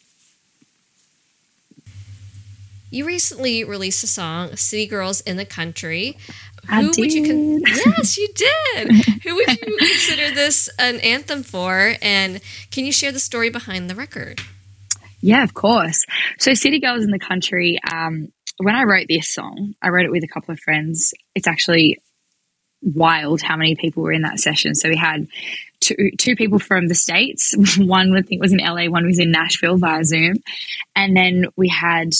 You 2.93 3.05
recently 3.05 3.63
released 3.63 4.03
a 4.03 4.07
song, 4.07 4.57
City 4.57 4.85
Girls 4.85 5.21
in 5.21 5.37
the 5.37 5.45
Country. 5.45 6.17
I 6.69 6.83
Who 6.83 6.91
did. 6.93 6.99
would 7.01 7.13
you 7.13 7.25
con- 7.25 7.61
Yes, 7.97 8.17
you 8.17 8.27
did. 8.35 8.91
Who 9.23 9.35
would 9.35 9.47
you 9.61 9.77
consider 9.79 10.33
this 10.33 10.69
an 10.79 10.99
anthem 10.99 11.43
for 11.43 11.95
and 12.01 12.39
can 12.71 12.85
you 12.85 12.91
share 12.91 13.11
the 13.11 13.19
story 13.19 13.49
behind 13.49 13.89
the 13.89 13.95
record? 13.95 14.41
Yeah, 15.21 15.43
of 15.43 15.53
course. 15.53 16.05
So 16.39 16.53
City 16.53 16.79
Girls 16.79 17.03
in 17.03 17.11
the 17.11 17.19
Country 17.19 17.79
um, 17.91 18.31
when 18.57 18.75
I 18.75 18.83
wrote 18.83 19.07
this 19.09 19.33
song, 19.33 19.75
I 19.81 19.89
wrote 19.89 20.05
it 20.05 20.11
with 20.11 20.23
a 20.23 20.27
couple 20.27 20.51
of 20.53 20.59
friends. 20.59 21.13
It's 21.35 21.47
actually 21.47 21.99
wild 22.83 23.41
how 23.41 23.55
many 23.57 23.75
people 23.75 24.03
were 24.03 24.11
in 24.11 24.23
that 24.23 24.39
session. 24.39 24.75
So 24.75 24.89
we 24.89 24.97
had 24.97 25.27
two 25.79 26.11
two 26.17 26.35
people 26.35 26.59
from 26.59 26.87
the 26.87 26.95
states. 26.95 27.53
One 27.77 28.15
I 28.15 28.21
think 28.21 28.41
was 28.41 28.53
in 28.53 28.59
LA, 28.59 28.85
one 28.87 29.05
was 29.05 29.19
in 29.19 29.31
Nashville 29.31 29.77
via 29.77 30.03
Zoom, 30.03 30.35
and 30.95 31.15
then 31.15 31.45
we 31.55 31.69
had 31.69 32.13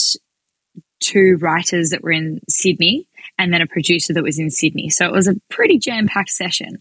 two 1.02 1.38
writers 1.42 1.90
that 1.90 2.04
were 2.04 2.12
in 2.12 2.40
Sydney 2.48 3.08
and 3.38 3.54
then 3.54 3.62
a 3.62 3.68
producer 3.68 4.14
that 4.14 4.24
was 4.24 4.40
in 4.40 4.50
Sydney. 4.50 4.90
So 4.90 5.06
it 5.06 5.12
was 5.12 5.28
a 5.28 5.36
pretty 5.50 5.78
jam 5.78 6.08
packed 6.08 6.30
session. 6.30 6.80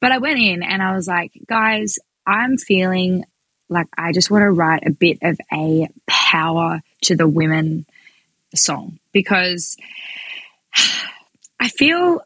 But 0.00 0.12
I 0.12 0.18
went 0.18 0.38
in 0.38 0.62
and 0.62 0.82
I 0.82 0.94
was 0.94 1.08
like, 1.08 1.32
guys, 1.46 1.98
I'm 2.26 2.56
feeling 2.56 3.24
like 3.68 3.86
I 3.96 4.12
just 4.12 4.30
want 4.30 4.42
to 4.42 4.50
write 4.50 4.86
a 4.86 4.92
bit 4.92 5.18
of 5.22 5.38
a 5.52 5.88
power 6.06 6.82
to 7.02 7.16
the 7.16 7.26
women 7.26 7.86
song 8.54 8.98
because 9.12 9.76
I 11.60 11.68
feel 11.68 12.20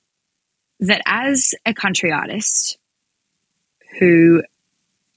that 0.81 1.03
as 1.07 1.55
a 1.65 1.75
country 1.75 2.13
artist 2.13 2.79
who 3.99 4.43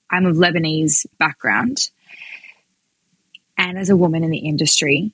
I'm 0.09 0.25
of 0.25 0.35
Lebanese 0.35 1.05
background 1.17 1.89
and 3.57 3.77
as 3.77 3.89
a 3.89 3.97
woman 3.97 4.23
in 4.23 4.31
the 4.31 4.39
industry, 4.39 5.13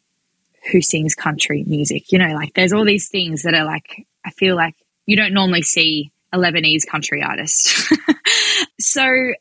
who 0.71 0.81
sings 0.81 1.15
country 1.15 1.63
music. 1.65 2.11
You 2.11 2.19
know, 2.19 2.33
like 2.33 2.53
there's 2.53 2.73
all 2.73 2.85
these 2.85 3.09
things 3.09 3.43
that 3.43 3.53
are 3.53 3.65
like, 3.65 4.05
I 4.25 4.31
feel 4.31 4.55
like 4.55 4.75
you 5.05 5.15
don't 5.15 5.33
normally 5.33 5.61
see 5.61 6.11
a 6.33 6.37
Lebanese 6.37 6.85
country 6.85 7.23
artist. 7.23 7.91
so 8.79 9.33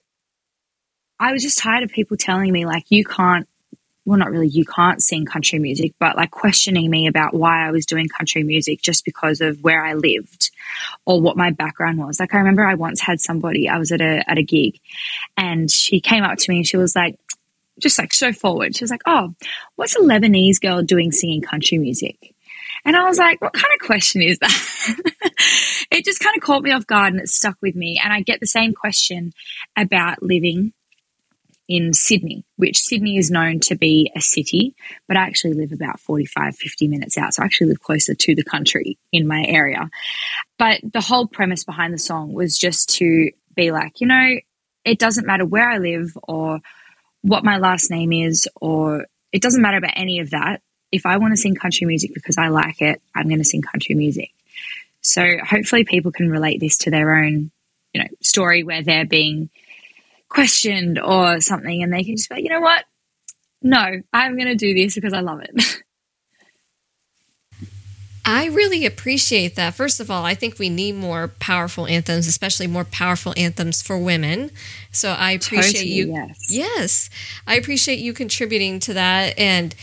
I 1.18 1.32
was 1.32 1.42
just 1.42 1.58
tired 1.58 1.82
of 1.82 1.90
people 1.90 2.16
telling 2.16 2.52
me, 2.52 2.66
like, 2.66 2.84
you 2.88 3.04
can't, 3.04 3.48
well, 4.04 4.18
not 4.18 4.30
really, 4.30 4.48
you 4.48 4.64
can't 4.64 5.02
sing 5.02 5.24
country 5.24 5.58
music, 5.58 5.94
but 5.98 6.16
like 6.16 6.30
questioning 6.30 6.88
me 6.88 7.08
about 7.08 7.34
why 7.34 7.66
I 7.66 7.72
was 7.72 7.86
doing 7.86 8.08
country 8.08 8.44
music 8.44 8.80
just 8.80 9.04
because 9.04 9.40
of 9.40 9.62
where 9.64 9.84
I 9.84 9.94
lived 9.94 10.50
or 11.04 11.20
what 11.20 11.36
my 11.36 11.50
background 11.50 11.98
was. 11.98 12.20
Like, 12.20 12.34
I 12.34 12.38
remember 12.38 12.64
I 12.64 12.74
once 12.74 13.00
had 13.00 13.20
somebody, 13.20 13.68
I 13.68 13.78
was 13.78 13.90
at 13.90 14.00
a, 14.00 14.22
at 14.30 14.38
a 14.38 14.42
gig 14.42 14.78
and 15.36 15.68
she 15.70 16.00
came 16.00 16.22
up 16.22 16.38
to 16.38 16.50
me 16.50 16.58
and 16.58 16.66
she 16.66 16.76
was 16.76 16.94
like, 16.94 17.18
just 17.80 17.98
like 17.98 18.12
so 18.12 18.32
forward. 18.32 18.76
She 18.76 18.84
was 18.84 18.90
like, 18.90 19.02
Oh, 19.06 19.34
what's 19.76 19.96
a 19.96 20.00
Lebanese 20.00 20.60
girl 20.60 20.82
doing 20.82 21.12
singing 21.12 21.42
country 21.42 21.78
music? 21.78 22.34
And 22.84 22.96
I 22.96 23.04
was 23.04 23.18
like, 23.18 23.40
What 23.40 23.52
kind 23.52 23.72
of 23.80 23.86
question 23.86 24.22
is 24.22 24.38
that? 24.38 24.96
it 25.90 26.04
just 26.04 26.20
kind 26.20 26.36
of 26.36 26.42
caught 26.42 26.62
me 26.62 26.72
off 26.72 26.86
guard 26.86 27.12
and 27.12 27.22
it 27.22 27.28
stuck 27.28 27.56
with 27.60 27.74
me. 27.74 28.00
And 28.02 28.12
I 28.12 28.20
get 28.20 28.40
the 28.40 28.46
same 28.46 28.74
question 28.74 29.32
about 29.76 30.22
living 30.22 30.72
in 31.68 31.92
Sydney, 31.92 32.44
which 32.56 32.78
Sydney 32.78 33.16
is 33.16 33.30
known 33.30 33.60
to 33.60 33.74
be 33.74 34.10
a 34.14 34.20
city, 34.20 34.74
but 35.08 35.16
I 35.16 35.22
actually 35.22 35.54
live 35.54 35.72
about 35.72 35.98
45, 35.98 36.56
50 36.56 36.88
minutes 36.88 37.18
out. 37.18 37.34
So 37.34 37.42
I 37.42 37.46
actually 37.46 37.68
live 37.68 37.80
closer 37.80 38.14
to 38.14 38.34
the 38.34 38.44
country 38.44 38.98
in 39.12 39.26
my 39.26 39.44
area. 39.46 39.90
But 40.58 40.80
the 40.82 41.00
whole 41.00 41.26
premise 41.26 41.64
behind 41.64 41.92
the 41.92 41.98
song 41.98 42.32
was 42.32 42.56
just 42.56 42.90
to 42.96 43.30
be 43.54 43.72
like, 43.72 44.00
you 44.00 44.06
know, 44.06 44.36
it 44.84 44.98
doesn't 44.98 45.26
matter 45.26 45.44
where 45.44 45.68
I 45.68 45.78
live 45.78 46.16
or 46.22 46.60
what 47.26 47.44
my 47.44 47.58
last 47.58 47.90
name 47.90 48.12
is, 48.12 48.48
or 48.60 49.06
it 49.32 49.42
doesn't 49.42 49.60
matter 49.60 49.78
about 49.78 49.94
any 49.96 50.20
of 50.20 50.30
that. 50.30 50.62
If 50.92 51.06
I 51.06 51.16
want 51.16 51.32
to 51.32 51.36
sing 51.36 51.56
country 51.56 51.86
music 51.86 52.12
because 52.14 52.38
I 52.38 52.48
like 52.48 52.80
it, 52.80 53.02
I'm 53.14 53.28
going 53.28 53.38
to 53.40 53.44
sing 53.44 53.62
country 53.62 53.96
music. 53.96 54.30
So 55.00 55.24
hopefully 55.44 55.84
people 55.84 56.12
can 56.12 56.30
relate 56.30 56.60
this 56.60 56.78
to 56.78 56.90
their 56.90 57.16
own, 57.16 57.50
you 57.92 58.02
know, 58.02 58.08
story 58.20 58.62
where 58.62 58.82
they're 58.82 59.04
being 59.06 59.50
questioned 60.28 60.98
or 61.00 61.40
something 61.40 61.82
and 61.82 61.92
they 61.92 62.04
can 62.04 62.16
just 62.16 62.28
be 62.28 62.42
you 62.42 62.48
know 62.48 62.60
what? 62.60 62.84
No, 63.62 64.00
I'm 64.12 64.36
going 64.36 64.48
to 64.48 64.54
do 64.54 64.74
this 64.74 64.94
because 64.94 65.12
I 65.12 65.20
love 65.20 65.40
it. 65.40 65.82
I 68.28 68.46
really 68.46 68.84
appreciate 68.84 69.54
that. 69.54 69.74
First 69.74 70.00
of 70.00 70.10
all, 70.10 70.24
I 70.24 70.34
think 70.34 70.58
we 70.58 70.68
need 70.68 70.96
more 70.96 71.28
powerful 71.28 71.86
anthems, 71.86 72.26
especially 72.26 72.66
more 72.66 72.84
powerful 72.84 73.32
anthems 73.36 73.82
for 73.82 73.96
women. 73.96 74.50
So 74.90 75.10
I 75.12 75.30
appreciate 75.30 75.72
totally, 75.74 75.92
you. 75.92 76.12
Yes. 76.12 76.50
yes. 76.50 77.10
I 77.46 77.54
appreciate 77.56 78.00
you 78.00 78.12
contributing 78.12 78.80
to 78.80 78.94
that. 78.94 79.38
And 79.38 79.76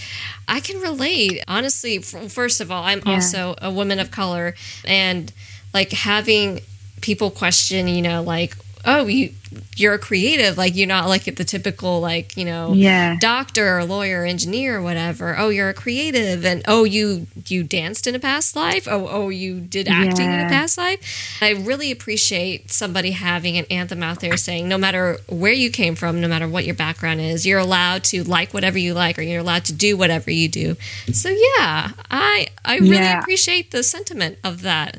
I 0.47 0.59
can 0.59 0.81
relate. 0.81 1.41
Honestly, 1.47 1.99
first 1.99 2.59
of 2.59 2.69
all, 2.69 2.83
I'm 2.83 3.01
yeah. 3.05 3.13
also 3.13 3.55
a 3.61 3.71
woman 3.71 3.97
of 3.97 4.11
color. 4.11 4.55
And 4.83 5.31
like 5.73 5.93
having 5.93 6.59
people 6.99 7.31
question, 7.31 7.87
you 7.87 8.01
know, 8.01 8.21
like, 8.21 8.57
oh, 8.85 9.07
you 9.07 9.33
you're 9.75 9.93
a 9.93 9.99
creative, 9.99 10.57
like 10.57 10.75
you're 10.75 10.87
not 10.87 11.07
like 11.07 11.23
the 11.23 11.43
typical 11.43 11.99
like 11.99 12.37
you 12.37 12.45
know 12.45 12.73
yeah. 12.73 13.17
doctor 13.19 13.77
or 13.77 13.85
lawyer, 13.85 14.23
engineer, 14.23 14.77
or 14.77 14.81
whatever. 14.81 15.37
Oh, 15.37 15.49
you're 15.49 15.69
a 15.69 15.73
creative, 15.73 16.45
and 16.45 16.63
oh, 16.67 16.83
you 16.83 17.27
you 17.47 17.63
danced 17.63 18.07
in 18.07 18.15
a 18.15 18.19
past 18.19 18.55
life. 18.55 18.87
Oh, 18.89 19.07
oh, 19.09 19.29
you 19.29 19.59
did 19.59 19.87
acting 19.87 20.25
yeah. 20.25 20.41
in 20.41 20.45
a 20.47 20.49
past 20.49 20.77
life. 20.77 21.37
I 21.41 21.51
really 21.51 21.91
appreciate 21.91 22.71
somebody 22.71 23.11
having 23.11 23.57
an 23.57 23.65
anthem 23.69 24.03
out 24.03 24.19
there 24.19 24.37
saying, 24.37 24.67
no 24.67 24.77
matter 24.77 25.17
where 25.27 25.53
you 25.53 25.69
came 25.69 25.95
from, 25.95 26.21
no 26.21 26.27
matter 26.27 26.47
what 26.47 26.65
your 26.65 26.75
background 26.75 27.21
is, 27.21 27.45
you're 27.45 27.59
allowed 27.59 28.03
to 28.05 28.23
like 28.23 28.53
whatever 28.53 28.77
you 28.77 28.93
like, 28.93 29.17
or 29.17 29.21
you're 29.21 29.41
allowed 29.41 29.65
to 29.65 29.73
do 29.73 29.97
whatever 29.97 30.31
you 30.31 30.47
do. 30.49 30.75
So 31.11 31.29
yeah, 31.29 31.91
I 32.11 32.47
I 32.63 32.77
really 32.77 32.97
yeah. 32.97 33.19
appreciate 33.19 33.71
the 33.71 33.83
sentiment 33.83 34.37
of 34.43 34.61
that. 34.61 34.97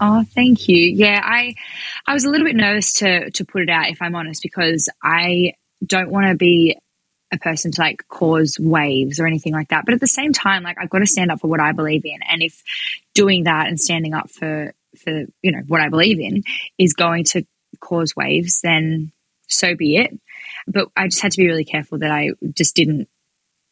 Oh, 0.00 0.24
thank 0.34 0.68
you. 0.68 0.78
Yeah, 0.78 1.20
I 1.24 1.54
I 2.06 2.14
was 2.14 2.24
a 2.24 2.30
little 2.30 2.46
bit 2.46 2.56
nervous 2.56 2.92
to 2.94 3.30
to 3.30 3.44
put 3.44 3.62
it 3.62 3.70
out 3.70 3.88
if 3.88 4.00
I'm 4.00 4.14
honest 4.14 4.42
because 4.42 4.88
I 5.02 5.54
don't 5.84 6.10
want 6.10 6.26
to 6.26 6.34
be 6.34 6.78
a 7.32 7.38
person 7.38 7.70
to 7.72 7.80
like 7.80 8.06
cause 8.08 8.56
waves 8.58 9.20
or 9.20 9.26
anything 9.26 9.52
like 9.52 9.68
that. 9.68 9.84
But 9.84 9.94
at 9.94 10.00
the 10.00 10.06
same 10.06 10.32
time, 10.32 10.62
like 10.62 10.78
I've 10.80 10.90
got 10.90 11.00
to 11.00 11.06
stand 11.06 11.30
up 11.30 11.40
for 11.40 11.48
what 11.48 11.60
I 11.60 11.72
believe 11.72 12.04
in. 12.04 12.20
And 12.28 12.42
if 12.42 12.62
doing 13.14 13.44
that 13.44 13.68
and 13.68 13.78
standing 13.78 14.14
up 14.14 14.30
for 14.30 14.72
for 14.96 15.24
you 15.42 15.52
know 15.52 15.62
what 15.66 15.80
I 15.80 15.88
believe 15.88 16.20
in 16.20 16.42
is 16.78 16.94
going 16.94 17.24
to 17.24 17.44
cause 17.80 18.16
waves, 18.16 18.60
then 18.62 19.12
so 19.46 19.74
be 19.74 19.96
it. 19.96 20.18
But 20.66 20.88
I 20.96 21.08
just 21.08 21.22
had 21.22 21.32
to 21.32 21.38
be 21.38 21.46
really 21.46 21.64
careful 21.64 21.98
that 21.98 22.10
I 22.10 22.30
just 22.54 22.74
didn't 22.74 23.08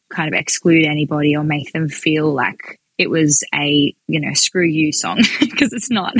kind 0.09 0.33
of 0.33 0.39
exclude 0.39 0.85
anybody 0.85 1.35
or 1.35 1.43
make 1.43 1.73
them 1.73 1.89
feel 1.89 2.31
like 2.31 2.79
it 2.97 3.09
was 3.09 3.43
a, 3.53 3.95
you 4.07 4.19
know, 4.19 4.33
screw 4.33 4.65
you 4.65 4.91
song 4.91 5.17
because 5.39 5.73
it's 5.73 5.91
not. 5.91 6.13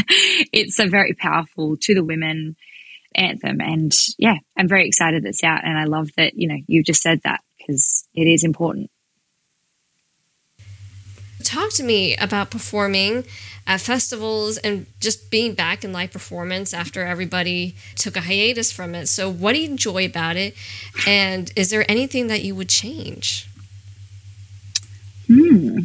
It's 0.54 0.80
a 0.80 0.88
very 0.88 1.14
powerful 1.14 1.78
to 1.78 1.96
the 1.96 2.04
women 2.04 2.56
anthem. 3.16 3.60
And 3.62 3.94
yeah, 4.18 4.38
I'm 4.56 4.68
very 4.68 4.88
excited 4.88 5.26
it's 5.26 5.44
out. 5.44 5.64
And 5.64 5.78
I 5.78 5.86
love 5.86 6.10
that, 6.18 6.36
you 6.36 6.48
know, 6.48 6.58
you 6.68 6.84
just 6.84 7.02
said 7.02 7.22
that 7.24 7.42
because 7.58 8.08
it 8.14 8.28
is 8.28 8.44
important. 8.44 8.92
Talk 11.44 11.72
to 11.74 11.84
me 11.84 12.16
about 12.18 12.52
performing 12.52 13.24
at 13.66 13.82
festivals 13.82 14.58
and 14.58 14.86
just 15.00 15.30
being 15.30 15.54
back 15.54 15.84
in 15.84 15.94
live 15.94 16.12
performance 16.12 16.74
after 16.74 17.06
everybody 17.06 17.76
took 17.96 18.16
a 18.16 18.22
hiatus 18.22 18.72
from 18.72 18.96
it. 18.96 19.08
So, 19.08 19.30
what 19.30 19.54
do 19.54 19.60
you 19.60 19.70
enjoy 19.70 20.06
about 20.06 20.36
it? 20.36 20.56
And 21.06 21.52
is 21.56 21.70
there 21.70 21.90
anything 21.90 22.28
that 22.28 22.44
you 22.44 22.56
would 22.56 22.70
change? 22.70 23.48
Hmm. 25.28 25.80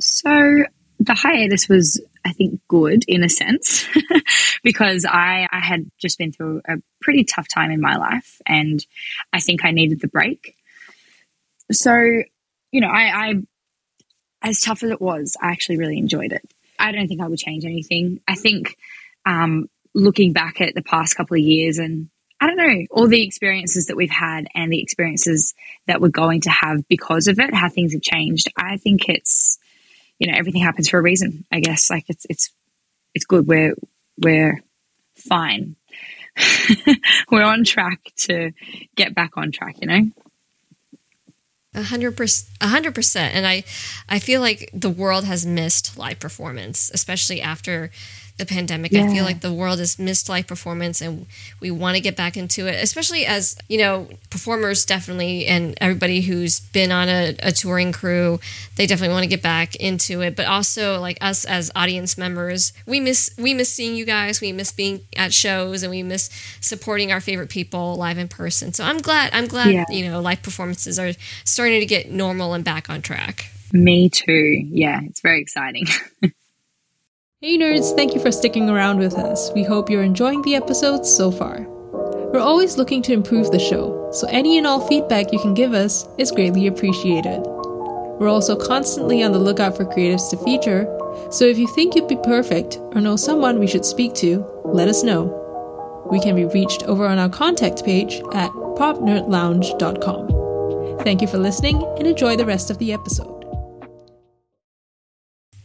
So 0.00 0.64
the 1.00 1.14
hiatus 1.14 1.68
was, 1.68 2.00
I 2.24 2.32
think, 2.32 2.60
good 2.68 3.04
in 3.06 3.22
a 3.22 3.28
sense 3.28 3.86
because 4.62 5.04
I, 5.04 5.46
I 5.50 5.60
had 5.60 5.90
just 5.98 6.18
been 6.18 6.32
through 6.32 6.62
a 6.68 6.76
pretty 7.00 7.24
tough 7.24 7.48
time 7.48 7.70
in 7.70 7.80
my 7.80 7.96
life 7.96 8.40
and 8.46 8.84
I 9.32 9.40
think 9.40 9.64
I 9.64 9.70
needed 9.70 10.00
the 10.00 10.08
break. 10.08 10.56
So, 11.70 11.94
you 12.72 12.80
know, 12.80 12.88
I, 12.88 13.30
I 13.30 13.34
as 14.42 14.60
tough 14.60 14.82
as 14.82 14.90
it 14.90 15.00
was, 15.00 15.36
I 15.40 15.50
actually 15.50 15.78
really 15.78 15.98
enjoyed 15.98 16.32
it. 16.32 16.42
I 16.78 16.92
don't 16.92 17.08
think 17.08 17.20
I 17.20 17.28
would 17.28 17.38
change 17.38 17.64
anything. 17.64 18.20
I 18.26 18.34
think 18.34 18.76
um, 19.26 19.68
looking 19.94 20.32
back 20.32 20.60
at 20.60 20.74
the 20.74 20.82
past 20.82 21.16
couple 21.16 21.36
of 21.36 21.42
years 21.42 21.78
and 21.78 22.08
I 22.40 22.46
don't 22.46 22.56
know, 22.56 22.86
all 22.92 23.08
the 23.08 23.24
experiences 23.24 23.86
that 23.86 23.96
we've 23.96 24.10
had 24.10 24.46
and 24.54 24.72
the 24.72 24.80
experiences 24.80 25.54
that 25.86 26.00
we're 26.00 26.08
going 26.08 26.42
to 26.42 26.50
have 26.50 26.86
because 26.86 27.26
of 27.26 27.40
it, 27.40 27.52
how 27.52 27.68
things 27.68 27.92
have 27.94 28.02
changed, 28.02 28.48
I 28.56 28.76
think 28.76 29.08
it's 29.08 29.58
you 30.18 30.30
know 30.30 30.36
everything 30.36 30.62
happens 30.62 30.88
for 30.88 30.98
a 30.98 31.02
reason 31.02 31.44
i 31.52 31.60
guess. 31.60 31.90
Like 31.90 32.04
it's 32.08 32.26
it's 32.28 32.50
it's 33.14 33.24
good. 33.24 33.46
We're 33.46 33.74
we're 34.18 34.62
fine. 35.16 35.76
We're 37.32 37.42
on 37.42 37.64
track 37.64 38.12
to 38.18 38.52
get 38.94 39.14
back 39.14 39.32
on 39.36 39.50
track 39.50 39.76
you 39.80 39.88
know? 39.88 40.10
A 41.74 41.82
hundred 41.82 42.16
percent, 42.16 42.56
a 42.60 42.68
hundred 42.68 42.94
percent, 42.94 43.34
and 43.34 43.46
I, 43.46 43.62
I 44.08 44.18
feel 44.20 44.40
like 44.40 44.70
the 44.72 44.88
world 44.88 45.24
has 45.24 45.44
missed 45.44 45.98
live 45.98 46.18
performance, 46.18 46.90
especially 46.94 47.42
after 47.42 47.90
the 48.38 48.46
pandemic. 48.46 48.92
Yeah. 48.92 49.04
I 49.04 49.08
feel 49.08 49.24
like 49.24 49.40
the 49.40 49.52
world 49.52 49.80
has 49.80 49.98
missed 49.98 50.28
live 50.28 50.46
performance 50.46 51.00
and 51.00 51.26
we 51.60 51.70
want 51.70 51.96
to 51.96 52.00
get 52.00 52.16
back 52.16 52.36
into 52.36 52.66
it, 52.66 52.82
especially 52.82 53.26
as, 53.26 53.56
you 53.68 53.78
know, 53.78 54.08
performers 54.30 54.84
definitely 54.84 55.46
and 55.46 55.76
everybody 55.80 56.20
who's 56.20 56.60
been 56.60 56.92
on 56.92 57.08
a, 57.08 57.36
a 57.42 57.52
touring 57.52 57.92
crew, 57.92 58.38
they 58.76 58.86
definitely 58.86 59.12
want 59.12 59.24
to 59.24 59.28
get 59.28 59.42
back 59.42 59.74
into 59.76 60.20
it. 60.22 60.36
But 60.36 60.46
also 60.46 61.00
like 61.00 61.18
us 61.20 61.44
as 61.44 61.70
audience 61.74 62.16
members, 62.16 62.72
we 62.86 63.00
miss 63.00 63.30
we 63.36 63.52
miss 63.54 63.72
seeing 63.72 63.96
you 63.96 64.04
guys, 64.04 64.40
we 64.40 64.52
miss 64.52 64.72
being 64.72 65.00
at 65.16 65.32
shows 65.32 65.82
and 65.82 65.90
we 65.90 66.02
miss 66.02 66.30
supporting 66.60 67.12
our 67.12 67.20
favorite 67.20 67.50
people 67.50 67.96
live 67.96 68.18
in 68.18 68.28
person. 68.28 68.72
So 68.72 68.84
I'm 68.84 68.98
glad 68.98 69.30
I'm 69.32 69.48
glad, 69.48 69.72
yeah. 69.72 69.84
you 69.90 70.08
know, 70.08 70.20
live 70.20 70.42
performances 70.42 70.98
are 70.98 71.12
starting 71.44 71.80
to 71.80 71.86
get 71.86 72.10
normal 72.10 72.54
and 72.54 72.64
back 72.64 72.88
on 72.88 73.02
track. 73.02 73.50
Me 73.72 74.08
too. 74.08 74.64
Yeah, 74.70 75.00
it's 75.04 75.20
very 75.20 75.40
exciting. 75.40 75.86
Hey 77.40 77.56
nerds, 77.56 77.94
thank 77.94 78.14
you 78.14 78.20
for 78.20 78.32
sticking 78.32 78.68
around 78.68 78.98
with 78.98 79.14
us. 79.14 79.52
We 79.54 79.62
hope 79.62 79.88
you're 79.88 80.02
enjoying 80.02 80.42
the 80.42 80.56
episodes 80.56 81.08
so 81.08 81.30
far. 81.30 81.60
We're 82.32 82.40
always 82.40 82.76
looking 82.76 83.00
to 83.02 83.12
improve 83.12 83.52
the 83.52 83.60
show, 83.60 84.10
so 84.12 84.26
any 84.26 84.58
and 84.58 84.66
all 84.66 84.84
feedback 84.88 85.32
you 85.32 85.38
can 85.38 85.54
give 85.54 85.72
us 85.72 86.08
is 86.18 86.32
greatly 86.32 86.66
appreciated. 86.66 87.40
We're 88.18 88.26
also 88.26 88.56
constantly 88.56 89.22
on 89.22 89.30
the 89.30 89.38
lookout 89.38 89.76
for 89.76 89.84
creatives 89.84 90.28
to 90.30 90.36
feature, 90.38 90.92
so 91.30 91.44
if 91.44 91.58
you 91.58 91.68
think 91.68 91.94
you'd 91.94 92.08
be 92.08 92.18
perfect 92.24 92.78
or 92.92 93.00
know 93.00 93.14
someone 93.14 93.60
we 93.60 93.68
should 93.68 93.84
speak 93.84 94.14
to, 94.14 94.44
let 94.64 94.88
us 94.88 95.04
know. 95.04 96.06
We 96.10 96.18
can 96.18 96.34
be 96.34 96.46
reached 96.46 96.82
over 96.88 97.06
on 97.06 97.20
our 97.20 97.28
contact 97.28 97.84
page 97.84 98.14
at 98.32 98.50
popnerdlounge.com. 98.50 101.04
Thank 101.04 101.22
you 101.22 101.28
for 101.28 101.38
listening 101.38 101.84
and 101.98 102.08
enjoy 102.08 102.34
the 102.34 102.46
rest 102.46 102.68
of 102.68 102.78
the 102.78 102.92
episode. 102.92 103.37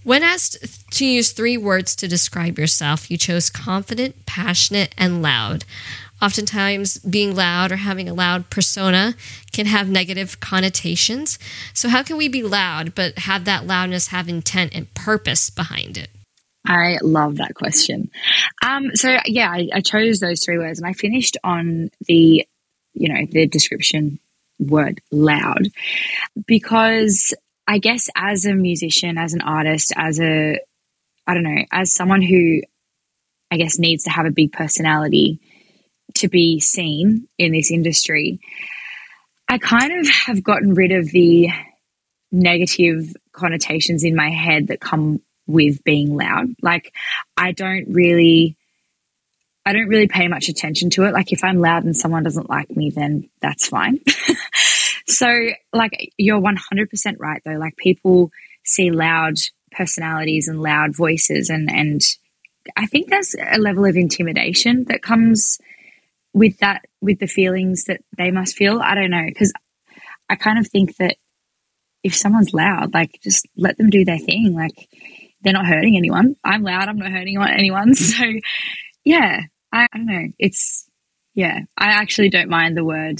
When 0.03 0.23
asked 0.23 0.91
to 0.91 1.05
use 1.05 1.31
three 1.31 1.57
words 1.57 1.95
to 1.97 2.07
describe 2.07 2.57
yourself, 2.57 3.09
you 3.09 3.17
chose 3.17 3.49
confident, 3.49 4.25
passionate, 4.25 4.93
and 4.97 5.21
loud. 5.21 5.63
Oftentimes, 6.21 6.99
being 6.99 7.35
loud 7.35 7.71
or 7.71 7.77
having 7.77 8.07
a 8.07 8.13
loud 8.13 8.49
persona 8.49 9.15
can 9.51 9.65
have 9.65 9.89
negative 9.89 10.39
connotations. 10.39 11.37
So, 11.73 11.89
how 11.89 12.03
can 12.03 12.17
we 12.17 12.27
be 12.27 12.43
loud 12.43 12.95
but 12.95 13.19
have 13.19 13.45
that 13.45 13.67
loudness 13.67 14.07
have 14.07 14.29
intent 14.29 14.73
and 14.73 14.93
purpose 14.93 15.49
behind 15.49 15.97
it? 15.97 16.09
I 16.65 16.97
love 17.01 17.37
that 17.37 17.55
question. 17.55 18.09
Um, 18.65 18.95
so 18.95 19.17
yeah, 19.25 19.49
I, 19.49 19.67
I 19.73 19.81
chose 19.81 20.19
those 20.19 20.43
three 20.43 20.57
words, 20.57 20.79
and 20.79 20.87
I 20.87 20.93
finished 20.93 21.37
on 21.43 21.91
the, 22.07 22.47
you 22.93 23.13
know, 23.13 23.25
the 23.29 23.47
description 23.47 24.19
word 24.59 25.01
loud 25.11 25.67
because 26.47 27.33
I 27.67 27.77
guess 27.79 28.09
as 28.15 28.45
a 28.45 28.53
musician, 28.53 29.17
as 29.17 29.33
an 29.33 29.41
artist, 29.41 29.93
as 29.95 30.19
a, 30.19 30.59
I 31.25 31.33
don't 31.33 31.43
know, 31.43 31.63
as 31.71 31.93
someone 31.93 32.21
who 32.21 32.61
I 33.51 33.57
guess 33.57 33.79
needs 33.79 34.03
to 34.03 34.09
have 34.09 34.25
a 34.25 34.31
big 34.31 34.51
personality 34.51 35.39
to 36.15 36.27
be 36.27 36.59
seen 36.59 37.27
in 37.37 37.51
this 37.51 37.71
industry, 37.71 38.39
I 39.47 39.57
kind 39.57 39.99
of 39.99 40.09
have 40.09 40.43
gotten 40.43 40.73
rid 40.73 40.91
of 40.91 41.09
the 41.11 41.49
negative 42.31 43.15
connotations 43.31 44.03
in 44.03 44.15
my 44.15 44.29
head 44.29 44.67
that 44.67 44.79
come 44.79 45.21
with 45.45 45.83
being 45.83 46.15
loud. 46.15 46.47
Like, 46.61 46.93
I 47.37 47.51
don't 47.51 47.87
really. 47.89 48.57
I 49.65 49.71
don't 49.71 49.87
really 49.87 50.09
pay 50.09 50.27
much 50.27 50.49
attention 50.49 50.89
to 50.91 51.05
it. 51.05 51.13
Like, 51.13 51.31
if 51.31 51.41
I'm 51.41 51.59
loud 51.59 51.85
and 51.85 51.95
someone 51.95 52.23
doesn't 52.23 52.49
like 52.49 52.69
me, 52.71 52.89
then 52.89 53.29
that's 53.41 53.65
fine. 53.65 53.99
So, 55.17 55.27
like, 55.71 56.11
you're 56.17 56.41
100% 56.41 57.15
right, 57.19 57.41
though. 57.45 57.57
Like, 57.57 57.75
people 57.77 58.31
see 58.65 58.91
loud 58.91 59.35
personalities 59.71 60.47
and 60.47 60.61
loud 60.61 60.95
voices, 60.95 61.49
and, 61.49 61.69
and 61.69 62.01
I 62.77 62.85
think 62.85 63.09
there's 63.09 63.35
a 63.35 63.59
level 63.59 63.85
of 63.85 63.95
intimidation 63.95 64.85
that 64.85 65.01
comes 65.01 65.59
with 66.33 66.57
that, 66.59 66.85
with 67.01 67.19
the 67.19 67.27
feelings 67.27 67.85
that 67.85 68.01
they 68.17 68.31
must 68.31 68.55
feel. 68.55 68.79
I 68.79 68.95
don't 68.95 69.11
know, 69.11 69.25
because 69.25 69.53
I 70.29 70.35
kind 70.35 70.59
of 70.59 70.67
think 70.67 70.95
that 70.97 71.17
if 72.03 72.15
someone's 72.15 72.53
loud, 72.53 72.93
like, 72.93 73.19
just 73.23 73.47
let 73.55 73.77
them 73.77 73.89
do 73.89 74.05
their 74.05 74.19
thing. 74.19 74.53
Like, 74.55 74.89
they're 75.41 75.53
not 75.53 75.65
hurting 75.65 75.97
anyone. 75.97 76.35
I'm 76.43 76.63
loud, 76.63 76.87
I'm 76.89 76.97
not 76.97 77.11
hurting 77.11 77.37
anyone. 77.41 77.93
So, 77.95 78.25
yeah, 79.03 79.41
I, 79.71 79.87
I 79.91 79.97
don't 79.97 80.05
know. 80.05 80.27
It's, 80.39 80.87
yeah, 81.33 81.61
I 81.77 81.87
actually 81.87 82.29
don't 82.29 82.49
mind 82.49 82.77
the 82.77 82.85
word 82.85 83.19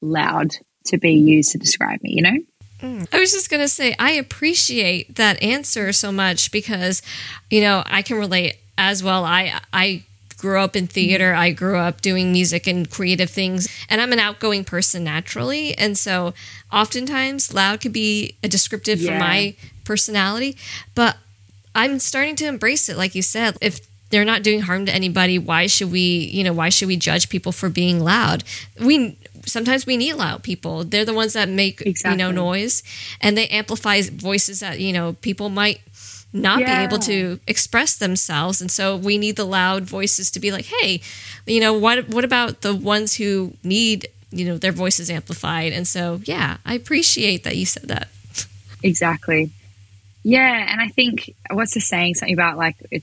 loud 0.00 0.56
to 0.86 0.98
be 0.98 1.12
used 1.12 1.52
to 1.52 1.58
describe 1.58 2.02
me, 2.02 2.12
you 2.12 2.22
know? 2.22 2.38
Mm. 2.80 3.08
I 3.12 3.18
was 3.18 3.32
just 3.32 3.50
going 3.50 3.62
to 3.62 3.68
say, 3.68 3.94
I 3.98 4.12
appreciate 4.12 5.16
that 5.16 5.42
answer 5.42 5.92
so 5.92 6.12
much 6.12 6.52
because, 6.52 7.02
you 7.50 7.60
know, 7.60 7.82
I 7.86 8.02
can 8.02 8.18
relate 8.18 8.58
as 8.76 9.02
well. 9.02 9.24
I, 9.24 9.60
I, 9.72 10.04
grew 10.36 10.60
up 10.60 10.76
in 10.76 10.86
theater. 10.86 11.34
I 11.34 11.50
grew 11.50 11.78
up 11.78 12.00
doing 12.00 12.32
music 12.32 12.66
and 12.66 12.90
creative 12.90 13.30
things, 13.30 13.68
and 13.88 14.00
I'm 14.00 14.12
an 14.12 14.18
outgoing 14.18 14.64
person 14.64 15.04
naturally. 15.04 15.76
And 15.76 15.96
so, 15.96 16.34
oftentimes, 16.72 17.54
loud 17.54 17.80
could 17.80 17.92
be 17.92 18.36
a 18.42 18.48
descriptive 18.48 19.00
yeah. 19.00 19.12
for 19.12 19.18
my 19.18 19.56
personality. 19.84 20.56
But 20.94 21.16
I'm 21.74 21.98
starting 21.98 22.36
to 22.36 22.46
embrace 22.46 22.88
it, 22.88 22.96
like 22.96 23.14
you 23.14 23.22
said. 23.22 23.56
If 23.60 23.80
they're 24.10 24.24
not 24.24 24.42
doing 24.42 24.60
harm 24.60 24.86
to 24.86 24.94
anybody, 24.94 25.38
why 25.38 25.66
should 25.66 25.90
we, 25.90 26.00
you 26.00 26.44
know, 26.44 26.52
why 26.52 26.68
should 26.68 26.88
we 26.88 26.96
judge 26.96 27.28
people 27.28 27.52
for 27.52 27.68
being 27.68 28.00
loud? 28.00 28.44
We 28.80 29.18
sometimes 29.46 29.86
we 29.86 29.96
need 29.96 30.14
loud 30.14 30.42
people. 30.42 30.84
They're 30.84 31.04
the 31.04 31.14
ones 31.14 31.32
that 31.32 31.48
make 31.48 31.80
exactly. 31.80 32.12
you 32.12 32.18
know 32.18 32.30
noise, 32.30 32.82
and 33.20 33.36
they 33.36 33.46
amplify 33.48 34.02
voices 34.02 34.60
that 34.60 34.80
you 34.80 34.92
know 34.92 35.14
people 35.14 35.48
might 35.48 35.80
not 36.32 36.60
yeah. 36.60 36.78
be 36.80 36.84
able 36.84 36.98
to 36.98 37.40
express 37.46 37.96
themselves 37.96 38.60
and 38.60 38.70
so 38.70 38.96
we 38.96 39.16
need 39.16 39.36
the 39.36 39.44
loud 39.44 39.84
voices 39.84 40.30
to 40.30 40.40
be 40.40 40.52
like 40.52 40.66
hey 40.66 41.00
you 41.46 41.60
know 41.60 41.72
what 41.72 42.08
what 42.08 42.24
about 42.24 42.60
the 42.60 42.74
ones 42.74 43.14
who 43.14 43.54
need 43.64 44.08
you 44.30 44.44
know 44.44 44.58
their 44.58 44.72
voices 44.72 45.08
amplified 45.08 45.72
and 45.72 45.86
so 45.86 46.20
yeah 46.24 46.58
i 46.66 46.74
appreciate 46.74 47.44
that 47.44 47.56
you 47.56 47.64
said 47.64 47.84
that 47.84 48.08
exactly 48.82 49.50
yeah 50.22 50.66
and 50.70 50.80
i 50.80 50.88
think 50.88 51.34
what's 51.50 51.74
the 51.74 51.80
saying 51.80 52.14
something 52.14 52.34
about 52.34 52.56
like 52.56 52.76
it, 52.90 53.02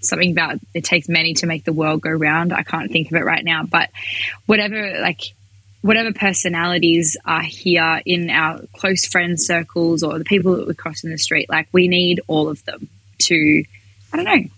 something 0.00 0.32
about 0.32 0.58
it 0.74 0.82
takes 0.82 1.08
many 1.08 1.34
to 1.34 1.46
make 1.46 1.64
the 1.64 1.72
world 1.72 2.00
go 2.00 2.10
round 2.10 2.52
i 2.52 2.62
can't 2.62 2.90
think 2.90 3.10
of 3.10 3.16
it 3.16 3.24
right 3.24 3.44
now 3.44 3.62
but 3.62 3.90
whatever 4.46 4.98
like 5.00 5.34
whatever 5.82 6.12
personalities 6.12 7.16
are 7.24 7.42
here 7.42 8.02
in 8.04 8.30
our 8.30 8.60
close 8.76 9.06
friend 9.06 9.40
circles 9.40 10.02
or 10.02 10.18
the 10.18 10.24
people 10.24 10.56
that 10.56 10.66
we 10.66 10.74
cross 10.74 11.04
in 11.04 11.10
the 11.10 11.18
street, 11.18 11.48
like 11.48 11.68
we 11.72 11.88
need 11.88 12.20
all 12.26 12.48
of 12.48 12.64
them 12.64 12.88
to, 13.18 13.64
I 14.12 14.16
don't 14.16 14.24
know, 14.24 14.48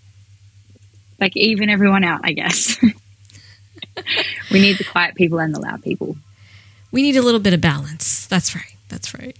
like 1.19 1.35
even 1.37 1.69
everyone 1.69 2.03
out, 2.03 2.21
I 2.23 2.33
guess. 2.33 2.77
we 4.51 4.59
need 4.59 4.77
the 4.77 4.83
quiet 4.83 5.15
people 5.15 5.39
and 5.39 5.55
the 5.55 5.59
loud 5.59 5.81
people. 5.81 6.17
We 6.91 7.01
need 7.01 7.15
a 7.15 7.21
little 7.21 7.39
bit 7.39 7.53
of 7.53 7.61
balance. 7.61 8.27
That's 8.27 8.55
right. 8.55 8.75
That's 8.89 9.13
right. 9.13 9.35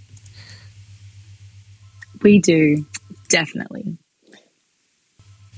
We 2.22 2.39
do, 2.39 2.86
definitely. 3.28 3.98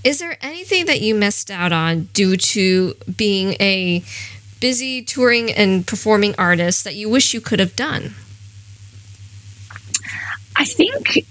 Is 0.03 0.19
there 0.19 0.38
anything 0.41 0.85
that 0.85 1.01
you 1.01 1.15
missed 1.15 1.49
out 1.49 1.71
on 1.71 2.09
due 2.13 2.38
to 2.38 2.93
being 3.15 3.55
a 3.59 4.03
busy 4.65 5.04
touring 5.04 5.51
and 5.51 5.86
performing 5.86 6.34
artist 6.39 6.86
that 6.86 6.95
you 6.95 7.08
wish 7.08 7.36
you 7.36 7.39
could 7.39 7.60
have 7.60 7.75
done? 7.75 8.15
I 10.56 10.65
think 10.65 11.23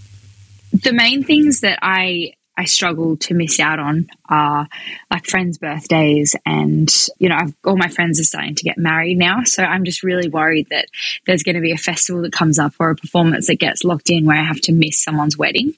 the 0.73 0.92
main 0.92 1.25
things 1.25 1.62
that 1.62 1.81
I 1.83 2.35
I 2.57 2.66
struggle 2.66 3.16
to 3.16 3.35
miss 3.35 3.59
out 3.59 3.81
on 3.81 4.07
are 4.29 4.68
like 5.11 5.27
friends' 5.27 5.59
birthdays, 5.59 6.37
and 6.47 6.88
you 7.18 7.29
know, 7.29 7.35
I've, 7.35 7.55
all 7.64 7.77
my 7.77 7.88
friends 7.88 8.20
are 8.20 8.31
starting 8.33 8.55
to 8.55 8.62
get 8.62 8.79
married 8.79 9.18
now, 9.18 9.42
so 9.42 9.64
I'm 9.64 9.85
just 9.85 10.05
really 10.05 10.29
worried 10.29 10.68
that 10.70 10.87
there's 11.27 11.42
going 11.42 11.57
to 11.57 11.61
be 11.61 11.73
a 11.73 11.77
festival 11.77 12.23
that 12.23 12.33
comes 12.33 12.61
up 12.61 12.75
or 12.79 12.90
a 12.90 12.94
performance 12.94 13.49
that 13.49 13.59
gets 13.59 13.83
locked 13.83 14.11
in 14.11 14.27
where 14.27 14.38
I 14.38 14.44
have 14.44 14.61
to 14.61 14.73
miss 14.73 15.03
someone's 15.03 15.37
wedding. 15.37 15.75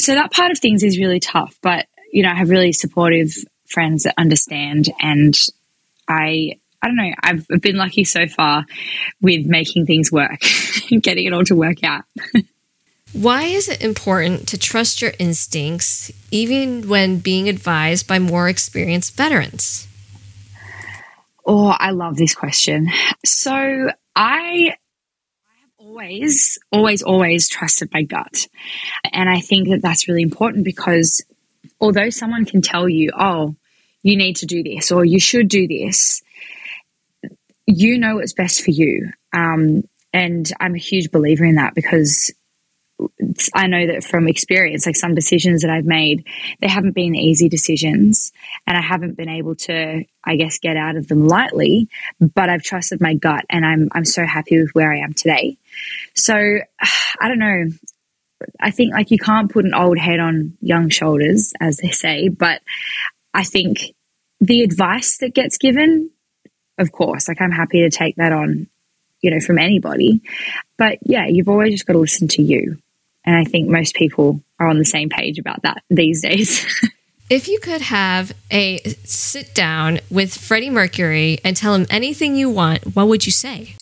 So 0.00 0.16
that 0.16 0.32
part 0.32 0.50
of 0.50 0.58
things 0.58 0.82
is 0.82 0.98
really 0.98 1.20
tough, 1.20 1.56
but 1.62 1.86
you 2.12 2.24
know, 2.24 2.30
I 2.30 2.34
have 2.34 2.50
really 2.50 2.72
supportive 2.72 3.30
friends 3.66 4.02
that 4.02 4.14
understand, 4.18 4.88
and 5.00 5.38
I 6.08 6.58
I 6.82 6.86
don't 6.86 6.96
know. 6.96 7.10
I've 7.22 7.46
been 7.60 7.76
lucky 7.76 8.04
so 8.04 8.26
far 8.26 8.64
with 9.20 9.46
making 9.46 9.86
things 9.86 10.10
work, 10.10 10.40
and 10.90 11.02
getting 11.02 11.26
it 11.26 11.32
all 11.32 11.44
to 11.44 11.54
work 11.54 11.84
out. 11.84 12.04
Why 13.12 13.42
is 13.44 13.68
it 13.68 13.82
important 13.82 14.46
to 14.48 14.58
trust 14.58 15.02
your 15.02 15.12
instincts 15.18 16.12
even 16.30 16.88
when 16.88 17.18
being 17.18 17.48
advised 17.48 18.06
by 18.06 18.20
more 18.20 18.48
experienced 18.48 19.16
veterans? 19.16 19.88
Oh, 21.44 21.74
I 21.76 21.90
love 21.90 22.16
this 22.16 22.34
question. 22.34 22.88
So 23.24 23.52
I 23.52 23.90
I 24.14 24.66
have 24.66 25.70
always, 25.78 26.58
always, 26.70 27.02
always 27.02 27.48
trusted 27.48 27.90
my 27.92 28.02
gut. 28.02 28.46
And 29.12 29.28
I 29.28 29.40
think 29.40 29.68
that 29.70 29.82
that's 29.82 30.06
really 30.06 30.22
important 30.22 30.64
because 30.64 31.24
although 31.80 32.10
someone 32.10 32.44
can 32.44 32.62
tell 32.62 32.88
you, 32.88 33.10
oh, 33.18 33.56
you 34.02 34.16
need 34.16 34.36
to 34.36 34.46
do 34.46 34.62
this 34.62 34.92
or 34.92 35.04
you 35.04 35.18
should 35.18 35.48
do 35.48 35.66
this, 35.66 36.22
you 37.70 37.98
know 37.98 38.16
what's 38.16 38.32
best 38.32 38.62
for 38.62 38.70
you. 38.70 39.10
Um, 39.32 39.84
and 40.12 40.50
I'm 40.60 40.74
a 40.74 40.78
huge 40.78 41.10
believer 41.10 41.44
in 41.44 41.54
that 41.56 41.74
because 41.74 42.32
I 43.54 43.66
know 43.66 43.86
that 43.86 44.04
from 44.04 44.28
experience, 44.28 44.86
like 44.86 44.96
some 44.96 45.14
decisions 45.14 45.62
that 45.62 45.70
I've 45.70 45.86
made, 45.86 46.26
they 46.60 46.68
haven't 46.68 46.94
been 46.94 47.14
easy 47.14 47.48
decisions 47.48 48.32
and 48.66 48.76
I 48.76 48.82
haven't 48.82 49.16
been 49.16 49.28
able 49.28 49.54
to, 49.56 50.04
I 50.24 50.36
guess, 50.36 50.58
get 50.58 50.76
out 50.76 50.96
of 50.96 51.08
them 51.08 51.26
lightly, 51.26 51.88
but 52.20 52.50
I've 52.50 52.62
trusted 52.62 53.00
my 53.00 53.14
gut 53.14 53.44
and 53.48 53.64
I'm, 53.64 53.88
I'm 53.92 54.04
so 54.04 54.26
happy 54.26 54.60
with 54.60 54.70
where 54.72 54.92
I 54.92 54.98
am 54.98 55.14
today. 55.14 55.56
So 56.14 56.34
I 57.20 57.28
don't 57.28 57.38
know. 57.38 57.66
I 58.58 58.70
think 58.70 58.92
like 58.92 59.10
you 59.10 59.18
can't 59.18 59.50
put 59.52 59.64
an 59.64 59.74
old 59.74 59.98
head 59.98 60.18
on 60.18 60.56
young 60.60 60.88
shoulders, 60.88 61.52
as 61.60 61.76
they 61.76 61.90
say, 61.90 62.28
but 62.28 62.62
I 63.34 63.44
think 63.44 63.94
the 64.40 64.62
advice 64.62 65.18
that 65.18 65.34
gets 65.34 65.58
given 65.58 66.10
of 66.80 66.90
course, 66.92 67.28
like 67.28 67.40
I'm 67.40 67.52
happy 67.52 67.82
to 67.82 67.90
take 67.90 68.16
that 68.16 68.32
on, 68.32 68.66
you 69.20 69.30
know, 69.30 69.40
from 69.40 69.58
anybody. 69.58 70.22
But 70.78 70.98
yeah, 71.02 71.26
you've 71.26 71.48
always 71.48 71.72
just 71.72 71.86
got 71.86 71.92
to 71.92 71.98
listen 71.98 72.28
to 72.28 72.42
you. 72.42 72.78
And 73.24 73.36
I 73.36 73.44
think 73.44 73.68
most 73.68 73.94
people 73.94 74.42
are 74.58 74.66
on 74.66 74.78
the 74.78 74.84
same 74.84 75.10
page 75.10 75.38
about 75.38 75.62
that 75.62 75.82
these 75.90 76.22
days. 76.22 76.66
if 77.30 77.48
you 77.48 77.60
could 77.60 77.82
have 77.82 78.32
a 78.50 78.78
sit 79.04 79.54
down 79.54 80.00
with 80.10 80.34
Freddie 80.34 80.70
Mercury 80.70 81.38
and 81.44 81.56
tell 81.56 81.74
him 81.74 81.86
anything 81.90 82.34
you 82.34 82.48
want, 82.48 82.96
what 82.96 83.08
would 83.08 83.26
you 83.26 83.32
say? 83.32 83.76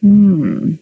Hmm. 0.00 0.74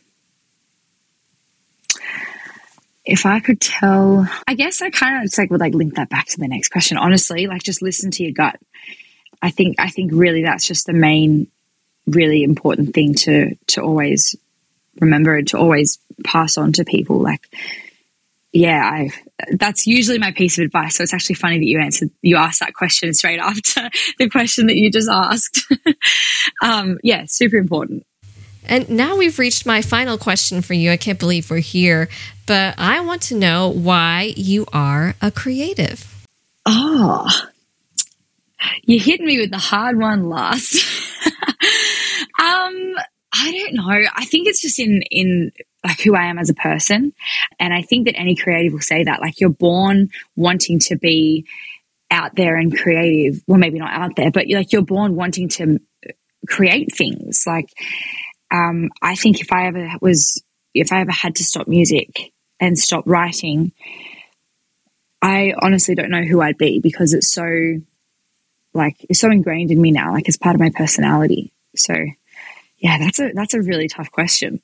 If 3.05 3.27
I 3.27 3.41
could 3.41 3.61
tell, 3.61 4.29
I 4.47 4.55
guess 4.55 4.81
I 4.81 4.91
kind 4.91 5.17
of 5.17 5.23
just 5.25 5.39
like 5.39 5.51
would 5.51 5.61
like 5.61 5.75
link 5.75 5.97
that 5.97 6.09
back 6.09 6.27
to 6.29 6.39
the 6.39 6.47
next 6.47 6.69
question. 6.69 6.99
Honestly, 6.99 7.47
like 7.47 7.63
just 7.63 7.83
listen 7.83 8.11
to 8.13 8.23
your 8.23 8.33
gut. 8.33 8.61
I 9.43 9.51
think 9.51 9.77
I 9.79 9.91
think 9.91 10.13
really 10.15 10.43
that's 10.45 10.67
just 10.67 10.87
the 10.87 10.93
main, 10.93 11.49
really 12.07 12.45
important 12.45 12.95
thing 12.95 13.15
to 13.15 13.57
to 13.69 13.83
always 13.83 14.37
remember 15.01 15.37
and 15.37 15.49
to 15.49 15.59
always 15.59 15.99
pass 16.25 16.57
on 16.57 16.73
to 16.75 16.85
people. 16.85 17.19
Like, 17.19 17.49
yeah, 18.53 18.83
I 18.85 19.11
that's 19.51 19.87
usually 19.87 20.19
my 20.19 20.31
piece 20.31 20.59
of 20.59 20.65
advice. 20.65 20.97
So 20.97 21.03
it's 21.03 21.13
actually 21.13 21.35
funny 21.35 21.59
that 21.59 21.67
you 21.67 21.81
answered 21.81 22.11
you 22.23 22.37
asked 22.37 22.61
that 22.61 22.75
question 22.75 23.13
straight 23.15 23.41
after 23.43 23.91
the 24.19 24.31
question 24.31 24.69
that 24.69 24.77
you 24.77 24.91
just 24.91 25.11
asked. 25.11 25.67
um, 26.63 26.99
yeah, 27.03 27.25
super 27.27 27.57
important. 27.57 28.07
And 28.65 28.89
now 28.89 29.17
we've 29.17 29.41
reached 29.41 29.67
my 29.67 29.83
final 29.83 30.17
question 30.17 30.63
for 30.63 30.75
you. 30.75 30.93
I 30.93 30.97
can't 30.97 31.19
believe 31.19 31.51
we're 31.51 31.59
here, 31.59 32.09
but 32.47 32.77
I 32.79 33.01
want 33.01 33.23
to 33.23 33.35
know 33.35 33.69
why 33.69 34.33
you 34.37 34.67
are 34.73 35.17
a 35.21 35.33
creative. 35.33 36.27
Oh, 36.65 37.29
you 38.85 38.99
hit 38.99 39.21
me 39.21 39.39
with 39.39 39.51
the 39.51 39.59
hard 39.59 39.99
one 39.99 40.29
last. 40.29 40.75
um, 42.41 42.95
I 43.35 43.51
don't 43.51 43.75
know. 43.75 44.03
I 44.15 44.25
think 44.25 44.49
it's 44.49 44.61
just 44.61 44.79
in 44.79 45.03
in 45.11 45.53
like 45.85 46.01
who 46.01 46.15
I 46.15 46.27
am 46.27 46.39
as 46.39 46.51
a 46.51 46.55
person, 46.55 47.13
and 47.59 47.73
I 47.75 47.83
think 47.83 48.07
that 48.07 48.19
any 48.19 48.37
creative 48.37 48.73
will 48.73 48.81
say 48.81 49.05
that. 49.05 49.21
Like 49.21 49.41
you're 49.41 49.51
born 49.51 50.11
wanting 50.37 50.79
to 50.81 50.97
be 50.97 51.47
out 52.11 52.37
there 52.37 52.57
and 52.57 52.77
creative. 52.77 53.43
Well, 53.47 53.59
maybe 53.59 53.79
not 53.79 53.93
out 53.93 54.17
there, 54.17 54.31
but 54.31 54.49
you're 54.49 54.61
like 54.61 54.73
you're 54.73 54.83
born 54.83 55.17
wanting 55.17 55.49
to 55.51 55.81
create 56.47 56.95
things. 56.95 57.45
Like 57.47 57.71
um, 58.53 58.91
I 59.01 59.15
think 59.15 59.41
if 59.41 59.51
I 59.51 59.67
ever 59.67 59.91
was, 60.01 60.43
if 60.75 60.93
I 60.93 61.01
ever 61.01 61.11
had 61.11 61.37
to 61.37 61.45
stop 61.45 61.67
music 61.67 62.33
and 62.61 62.79
stop 62.79 63.05
writing, 63.07 63.73
I 65.23 65.55
honestly 65.61 65.95
don't 65.95 66.11
know 66.11 66.23
who 66.23 66.43
I'd 66.43 66.59
be 66.59 66.79
because 66.79 67.15
it's 67.15 67.33
so, 67.33 67.47
like, 68.75 68.97
it's 69.09 69.21
so 69.21 69.31
ingrained 69.31 69.71
in 69.71 69.81
me 69.81 69.91
now, 69.91 70.13
like, 70.13 70.29
it's 70.29 70.37
part 70.37 70.55
of 70.55 70.61
my 70.61 70.71
personality. 70.71 71.53
So, 71.77 71.95
yeah, 72.79 72.99
that's 72.99 73.21
a 73.21 73.31
that's 73.33 73.55
a 73.55 73.63
really 73.63 73.89
tough 73.89 74.11
question. 74.11 74.61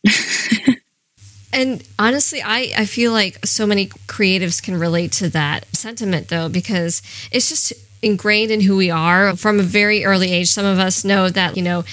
and 1.52 1.86
honestly, 1.98 2.42
I 2.42 2.72
I 2.76 2.84
feel 2.84 3.12
like 3.12 3.46
so 3.46 3.66
many 3.66 3.86
creatives 3.86 4.62
can 4.62 4.78
relate 4.78 5.12
to 5.12 5.28
that 5.30 5.64
sentiment 5.74 6.28
though 6.28 6.48
because 6.48 7.00
it's 7.30 7.48
just 7.48 7.72
ingrained 8.02 8.50
in 8.50 8.60
who 8.60 8.76
we 8.76 8.90
are 8.90 9.36
from 9.36 9.58
a 9.58 9.62
very 9.62 10.04
early 10.04 10.32
age. 10.32 10.48
Some 10.48 10.64
of 10.64 10.78
us 10.78 11.04
know 11.04 11.28
that, 11.28 11.56
you 11.56 11.62
know, 11.62 11.84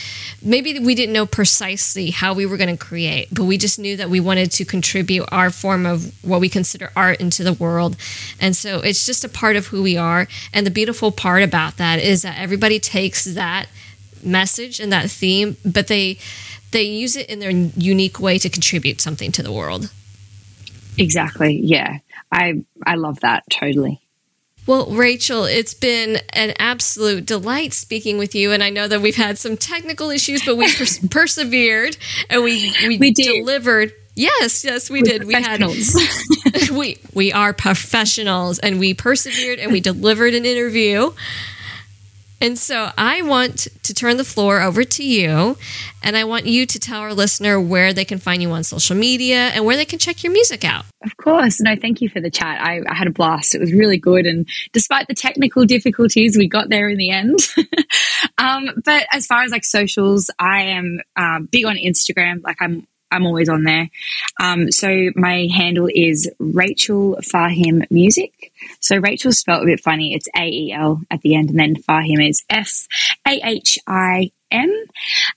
maybe 0.41 0.79
we 0.79 0.95
didn't 0.95 1.13
know 1.13 1.25
precisely 1.25 2.11
how 2.11 2.33
we 2.33 2.45
were 2.45 2.57
going 2.57 2.75
to 2.75 2.83
create, 2.83 3.29
but 3.33 3.45
we 3.45 3.57
just 3.57 3.79
knew 3.79 3.97
that 3.97 4.09
we 4.09 4.19
wanted 4.19 4.51
to 4.51 4.65
contribute 4.65 5.27
our 5.31 5.49
form 5.49 5.85
of 5.85 6.13
what 6.23 6.39
we 6.39 6.49
consider 6.49 6.91
art 6.95 7.19
into 7.19 7.43
the 7.43 7.53
world. 7.53 7.97
And 8.39 8.55
so 8.55 8.79
it's 8.81 9.05
just 9.05 9.23
a 9.23 9.29
part 9.29 9.55
of 9.55 9.67
who 9.67 9.81
we 9.81 9.97
are. 9.97 10.27
And 10.53 10.65
the 10.65 10.71
beautiful 10.71 11.11
part 11.11 11.43
about 11.43 11.77
that 11.77 11.99
is 11.99 12.21
that 12.21 12.37
everybody 12.39 12.79
takes 12.79 13.25
that 13.25 13.67
message 14.23 14.79
and 14.79 14.91
that 14.91 15.09
theme, 15.09 15.57
but 15.65 15.87
they 15.87 16.17
they 16.71 16.83
use 16.83 17.15
it 17.15 17.29
in 17.29 17.39
their 17.39 17.51
unique 17.51 18.19
way 18.19 18.37
to 18.37 18.49
contribute 18.49 18.99
something 18.99 19.31
to 19.31 19.41
the 19.41 19.51
world. 19.51 19.91
Exactly. 20.97 21.59
Yeah. 21.63 21.99
I 22.31 22.63
I 22.85 22.95
love 22.95 23.19
that 23.21 23.43
totally. 23.49 24.01
Well, 24.67 24.88
Rachael, 24.88 25.45
it's 25.45 25.75
been 25.75 26.19
an 26.34 26.54
absolute 26.58 27.25
delight 27.25 27.73
speaking 27.73 28.17
with 28.17 28.34
you, 28.34 28.51
and 28.51 28.63
I 28.63 28.71
know 28.71 28.88
that 28.88 28.99
we've 29.01 29.15
had 29.15 29.38
some 29.38 29.58
technical 29.58 30.10
issues, 30.10 30.43
but 30.43 30.58
we 30.58 30.73
pers- 30.73 30.99
persevered 31.10 31.97
and 32.30 32.43
we 32.43 32.73
we, 32.88 32.97
we 32.97 33.12
delivered. 33.12 33.93
Yes, 34.15 34.63
yes, 34.63 34.89
we 34.89 35.01
We're 35.01 35.19
did. 35.19 35.23
We 35.25 35.34
had 35.34 35.62
we 36.71 36.97
we 37.13 37.32
are 37.32 37.54
professionals, 37.54 38.58
and 38.60 38.80
we 38.80 38.93
persevered 38.93 39.60
and 39.60 39.71
we 39.71 39.82
delivered 39.82 40.34
an 40.34 40.45
interview. 40.45 41.12
And 42.41 42.58
so 42.58 42.91
I 42.98 43.21
want 43.21 43.67
to 43.84 43.93
turn 43.93 44.17
the 44.17 44.26
floor 44.26 44.62
over 44.62 44.84
to 44.84 45.04
you, 45.04 45.58
and 46.04 46.17
I 46.17 46.26
want 46.26 46.45
you 46.45 46.65
to 46.65 46.80
tell 46.80 47.00
our 47.00 47.13
listener 47.13 47.60
where 47.60 47.93
they 47.93 48.06
can 48.06 48.17
find 48.17 48.41
you 48.41 48.52
on 48.52 48.63
social 48.63 48.95
media 48.95 49.48
and 49.50 49.65
where 49.65 49.76
they 49.76 49.86
can 49.86 50.00
check 50.00 50.24
your 50.24 50.34
music 50.34 50.63
out. 50.63 50.86
Of 51.04 51.15
course. 51.17 51.62
No, 51.62 51.76
thank 51.76 52.02
you 52.02 52.10
for 52.10 52.19
the 52.19 52.30
chat. 52.30 52.62
I, 52.62 52.82
I 52.88 52.93
had 52.93 53.08
a 53.08 53.12
blast. 53.12 53.56
It 53.56 53.62
was 53.62 53.74
really 53.74 53.98
good. 53.98 54.26
And 54.26 54.48
despite 54.74 55.08
the 55.08 55.13
technical 55.13 55.65
difficulties, 55.65 56.38
we 56.38 56.48
got 56.48 56.69
there 56.69 56.89
in 56.89 56.98
the 56.98 57.12
end. 57.12 57.39
um, 58.38 58.69
but 58.84 59.06
as 59.12 59.26
far 59.26 59.43
as 59.43 59.52
like 59.52 59.63
socials, 59.63 60.30
I 60.38 60.63
am 60.63 61.00
um, 61.15 61.48
big 61.52 61.65
on 61.65 61.76
Instagram. 61.76 62.43
Like 62.43 62.58
I'm 62.60 62.88
I'm 63.11 63.25
always 63.25 63.49
on 63.49 63.63
there. 63.63 63.89
Um, 64.41 64.71
so 64.71 65.11
my 65.15 65.47
handle 65.53 65.89
is 65.93 66.29
Rachael 66.39 67.17
Fahim 67.21 67.89
Music. 67.89 68.51
So 68.79 68.97
Rachael's 68.97 69.39
spelled 69.39 69.63
a 69.63 69.67
bit 69.67 69.79
funny. 69.79 70.13
It's 70.13 70.27
A 70.35 70.45
E 70.45 70.73
L 70.73 71.01
at 71.09 71.21
the 71.21 71.35
end, 71.35 71.49
and 71.49 71.59
then 71.59 71.75
Fahim 71.75 72.27
is 72.27 72.43
F 72.49 72.87
A 73.27 73.39
H 73.43 73.79
I 73.87 74.31
M. 74.51 74.71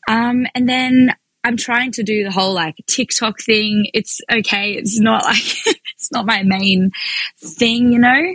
Um, 0.09 0.47
and 0.55 0.69
then 0.69 1.15
I'm 1.45 1.57
trying 1.57 1.93
to 1.93 2.03
do 2.03 2.25
the 2.25 2.31
whole 2.31 2.53
like 2.53 2.77
TikTok 2.87 3.41
thing. 3.41 3.87
It's 3.95 4.21
okay. 4.31 4.73
It's 4.73 4.99
not 4.99 5.25
like 5.25 5.77
it's 5.99 6.13
not 6.13 6.27
my 6.27 6.45
main 6.45 6.93
thing, 7.39 7.93
you 7.93 7.99
know. 7.99 8.35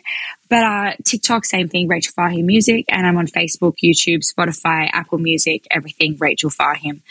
But 0.50 0.64
uh, 0.64 0.94
TikTok, 1.06 1.46
same 1.46 1.70
thing. 1.70 1.88
Rachael 1.88 2.14
Fahim 2.14 2.44
Music, 2.44 2.86
and 2.90 3.08
I'm 3.08 3.18
on 3.18 3.28
Facebook, 3.28 3.76
YouTube, 3.82 4.22
Spotify, 4.30 4.90
Apple 4.92 5.18
Music, 5.18 5.66
everything. 5.72 6.18
Rachael 6.20 6.50
Fahim. 6.50 7.02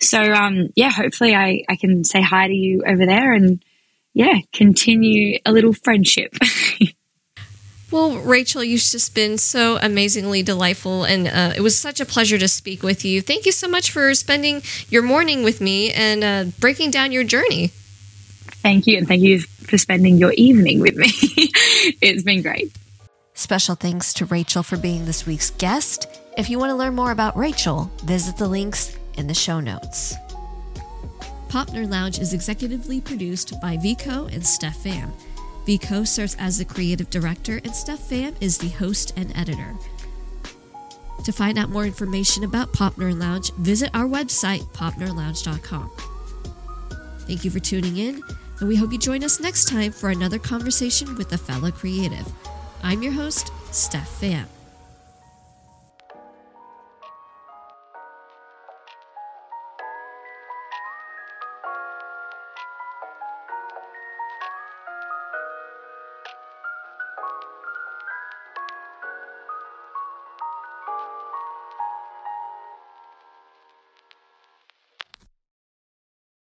So 0.00 0.20
um, 0.20 0.70
yeah, 0.74 0.90
hopefully 0.90 1.34
I 1.34 1.62
I 1.68 1.76
can 1.76 2.02
say 2.04 2.20
hi 2.20 2.48
to 2.48 2.54
you 2.54 2.82
over 2.86 3.06
there 3.06 3.32
and 3.32 3.64
yeah, 4.12 4.40
continue 4.52 5.38
a 5.46 5.52
little 5.52 5.72
friendship. 5.72 6.34
Well, 7.90 8.18
Rachael, 8.18 8.62
you've 8.62 8.80
just 8.80 9.16
been 9.16 9.36
so 9.36 9.76
amazingly 9.82 10.44
delightful, 10.44 11.02
and 11.02 11.26
uh, 11.26 11.54
it 11.56 11.60
was 11.60 11.76
such 11.76 11.98
a 11.98 12.06
pleasure 12.06 12.38
to 12.38 12.46
speak 12.46 12.84
with 12.84 13.04
you. 13.04 13.20
Thank 13.20 13.46
you 13.46 13.50
so 13.50 13.66
much 13.66 13.90
for 13.90 14.14
spending 14.14 14.62
your 14.90 15.02
morning 15.02 15.42
with 15.42 15.60
me 15.60 15.90
and 15.90 16.22
uh, 16.22 16.44
breaking 16.60 16.92
down 16.92 17.10
your 17.10 17.24
journey. 17.24 17.72
Thank 18.62 18.86
you, 18.86 18.96
and 18.98 19.08
thank 19.08 19.22
you 19.22 19.40
for 19.66 19.78
spending 19.78 20.16
your 20.16 20.32
evening 20.32 20.80
with 20.80 20.96
me. 20.96 21.06
it's 22.00 22.22
been 22.22 22.42
great. 22.42 22.72
Special 23.34 23.74
thanks 23.74 24.12
to 24.14 24.26
Rachael 24.26 24.62
for 24.62 24.76
being 24.76 25.04
this 25.04 25.26
week's 25.26 25.50
guest. 25.52 26.06
If 26.36 26.50
you 26.50 26.58
want 26.58 26.70
to 26.70 26.76
learn 26.76 26.94
more 26.94 27.10
about 27.10 27.36
Rachael, 27.36 27.90
visit 28.04 28.36
the 28.36 28.48
links 28.48 28.96
in 29.16 29.26
the 29.26 29.34
show 29.34 29.60
notes. 29.60 30.14
Pop 31.48 31.68
Nerd 31.70 31.90
Lounge 31.90 32.18
is 32.18 32.32
executively 32.32 33.02
produced 33.02 33.60
by 33.60 33.76
Vico 33.76 34.26
and 34.26 34.46
Steph 34.46 34.84
Pham. 34.84 35.10
Vico 35.66 36.04
serves 36.04 36.36
as 36.38 36.58
the 36.58 36.64
creative 36.64 37.10
director, 37.10 37.60
and 37.64 37.74
Steph 37.74 37.98
Pham 37.98 38.34
is 38.40 38.58
the 38.58 38.68
host 38.68 39.12
and 39.16 39.36
editor. 39.36 39.74
To 41.24 41.32
find 41.32 41.58
out 41.58 41.68
more 41.68 41.84
information 41.84 42.44
about 42.44 42.72
Pop 42.72 42.94
Nerd 42.94 43.18
Lounge, 43.18 43.52
visit 43.54 43.90
our 43.94 44.06
website, 44.06 44.62
popnerdlounge.com. 44.72 45.90
Thank 47.26 47.44
you 47.44 47.50
for 47.50 47.60
tuning 47.60 47.96
in, 47.96 48.22
and 48.60 48.68
we 48.68 48.76
hope 48.76 48.92
you 48.92 48.98
join 48.98 49.24
us 49.24 49.40
next 49.40 49.66
time 49.66 49.90
for 49.90 50.10
another 50.10 50.38
conversation 50.38 51.16
with 51.16 51.32
a 51.32 51.38
fellow 51.38 51.70
creative. 51.70 52.26
I'm 52.82 53.02
your 53.02 53.12
host, 53.12 53.50
Steph 53.72 54.20
Pham. 54.20 54.59